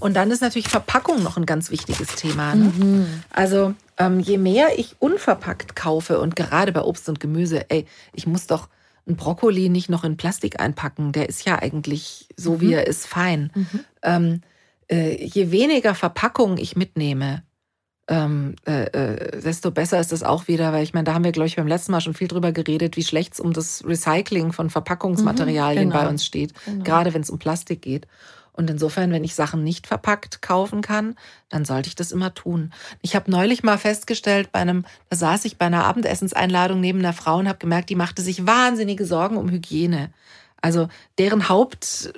[0.01, 2.55] Und dann ist natürlich Verpackung noch ein ganz wichtiges Thema.
[2.55, 2.65] Ne?
[2.65, 3.23] Mhm.
[3.31, 8.27] Also ähm, je mehr ich unverpackt kaufe und gerade bei Obst und Gemüse, ey, ich
[8.27, 8.69] muss doch
[9.07, 11.13] ein Brokkoli nicht noch in Plastik einpacken.
[11.13, 12.61] Der ist ja eigentlich so, mhm.
[12.61, 13.51] wie er ist, fein.
[13.55, 13.81] Mhm.
[14.03, 14.41] Ähm,
[14.91, 17.43] äh, je weniger Verpackung ich mitnehme,
[18.07, 21.33] ähm, äh, äh, desto besser ist das auch wieder, weil ich meine, da haben wir,
[21.33, 24.53] glaube ich, beim letzten Mal schon viel drüber geredet, wie schlecht es um das Recycling
[24.53, 26.03] von Verpackungsmaterialien mhm, genau.
[26.03, 26.85] bei uns steht, genau.
[26.85, 28.07] gerade wenn es um Plastik geht.
[28.57, 31.17] Und insofern, wenn ich Sachen nicht verpackt kaufen kann,
[31.49, 32.73] dann sollte ich das immer tun.
[33.03, 37.13] Ich habe neulich mal festgestellt, bei einem, da saß ich bei einer Abendessenseinladung neben einer
[37.13, 40.13] Frau und habe gemerkt, die machte sich wahnsinnige Sorgen um Hygiene.
[40.63, 40.89] Also
[41.19, 42.13] deren Haupt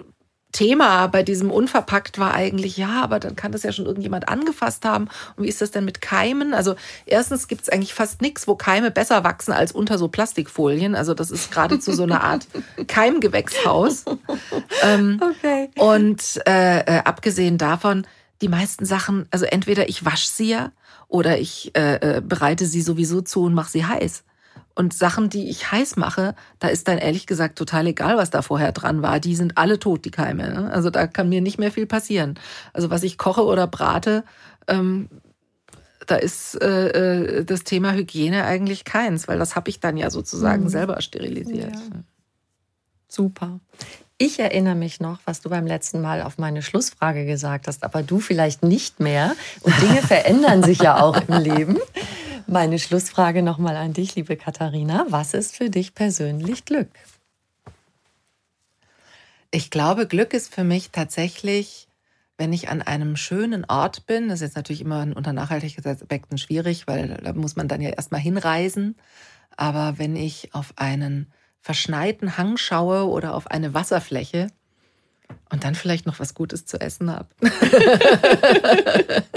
[0.57, 4.87] Thema bei diesem Unverpackt war eigentlich, ja, aber dann kann das ja schon irgendjemand angefasst
[4.87, 5.09] haben.
[5.37, 6.55] Und wie ist das denn mit Keimen?
[6.55, 10.95] Also erstens gibt es eigentlich fast nichts, wo Keime besser wachsen als unter so Plastikfolien.
[10.95, 12.47] Also das ist geradezu so eine Art
[12.87, 14.07] Keimgewächshaus.
[14.83, 15.69] Ähm, okay.
[15.77, 18.07] Und äh, äh, abgesehen davon,
[18.41, 20.73] die meisten Sachen, also entweder ich wasche sie ja
[21.09, 24.25] oder ich äh, äh bereite sie sowieso zu und mache sie heiß.
[24.77, 28.43] Und Sachen, die ich heiß mache, da ist dann ehrlich gesagt total egal, was da
[28.43, 29.21] vorher dran war.
[29.21, 30.53] Die sind alle tot, die Keime.
[30.53, 30.71] Ne?
[30.71, 32.39] Also da kann mir nicht mehr viel passieren.
[32.75, 34.23] Also was ich koche oder brate,
[34.69, 35.09] ähm,
[36.07, 40.11] da ist äh, äh das Thema Hygiene eigentlich keins, weil das habe ich dann ja
[40.11, 40.69] sozusagen mhm.
[40.69, 41.75] selber sterilisiert.
[41.75, 42.03] Ja.
[43.09, 43.61] Super.
[44.19, 48.03] Ich erinnere mich noch, was du beim letzten Mal auf meine Schlussfrage gesagt hast, aber
[48.03, 49.35] du vielleicht nicht mehr.
[49.63, 51.79] Und Dinge verändern sich ja auch im Leben.
[52.47, 55.07] Meine Schlussfrage nochmal an dich, liebe Katharina.
[55.09, 56.91] Was ist für dich persönlich Glück?
[59.51, 61.87] Ich glaube, Glück ist für mich tatsächlich
[62.39, 66.87] wenn ich an einem schönen Ort bin, das ist jetzt natürlich immer unter Nachhaltigkeitsaspekten schwierig,
[66.87, 68.97] weil da muss man dann ja erstmal hinreisen.
[69.57, 71.33] Aber wenn ich auf einen
[71.63, 74.49] verschneiten Hang schaue oder auf eine Wasserfläche
[75.51, 77.29] und dann vielleicht noch was Gutes zu essen habe.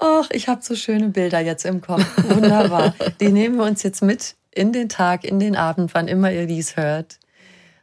[0.00, 2.04] Ach, ich habe so schöne Bilder jetzt im Kopf.
[2.28, 2.94] Wunderbar.
[3.20, 6.46] Die nehmen wir uns jetzt mit in den Tag, in den Abend, wann immer ihr
[6.46, 7.18] dies hört.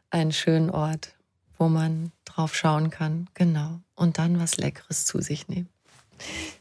[0.10, 1.14] Einen schönen Ort,
[1.60, 3.28] wo man drauf schauen kann.
[3.36, 3.80] Genau.
[3.96, 5.70] Und dann was Leckeres zu sich nehmen.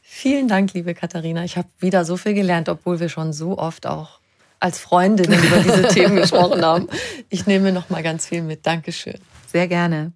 [0.02, 1.42] Vielen Dank, liebe Katharina.
[1.44, 4.20] Ich habe wieder so viel gelernt, obwohl wir schon so oft auch
[4.60, 6.88] als Freundinnen über diese Themen gesprochen haben.
[7.30, 8.66] Ich nehme noch mal ganz viel mit.
[8.66, 9.18] Dankeschön.
[9.46, 10.12] Sehr gerne.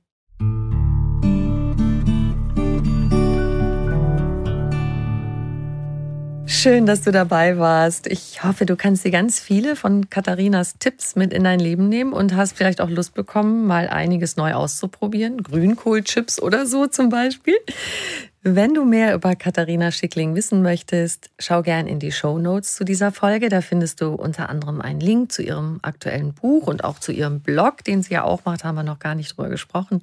[6.52, 8.08] Schön, dass du dabei warst.
[8.08, 12.12] Ich hoffe, du kannst dir ganz viele von Katharinas Tipps mit in dein Leben nehmen
[12.12, 15.44] und hast vielleicht auch Lust bekommen, mal einiges neu auszuprobieren.
[15.44, 17.54] Grünkohlchips oder so zum Beispiel.
[18.42, 22.84] Wenn du mehr über Katharina Schickling wissen möchtest, schau gern in die Show Notes zu
[22.84, 23.48] dieser Folge.
[23.48, 27.40] Da findest du unter anderem einen Link zu ihrem aktuellen Buch und auch zu ihrem
[27.40, 30.02] Blog, den sie ja auch macht, haben wir noch gar nicht drüber gesprochen.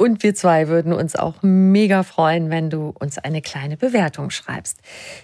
[0.00, 4.78] Und wir zwei würden uns auch mega freuen, wenn du uns eine kleine Bewertung schreibst.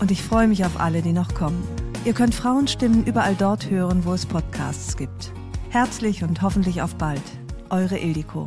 [0.00, 1.62] und ich freue mich auf alle, die noch kommen.
[2.04, 5.32] Ihr könnt Frauenstimmen überall dort hören, wo es Podcasts gibt.
[5.68, 7.22] Herzlich und hoffentlich auf bald.
[7.68, 8.46] Eure Ildiko.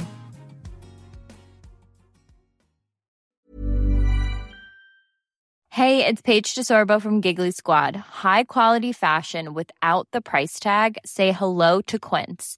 [5.70, 7.96] Hey, it's Paige DeSorbo from Giggly Squad.
[8.24, 10.98] High quality fashion without the price tag.
[11.04, 12.58] Say hello to Quince.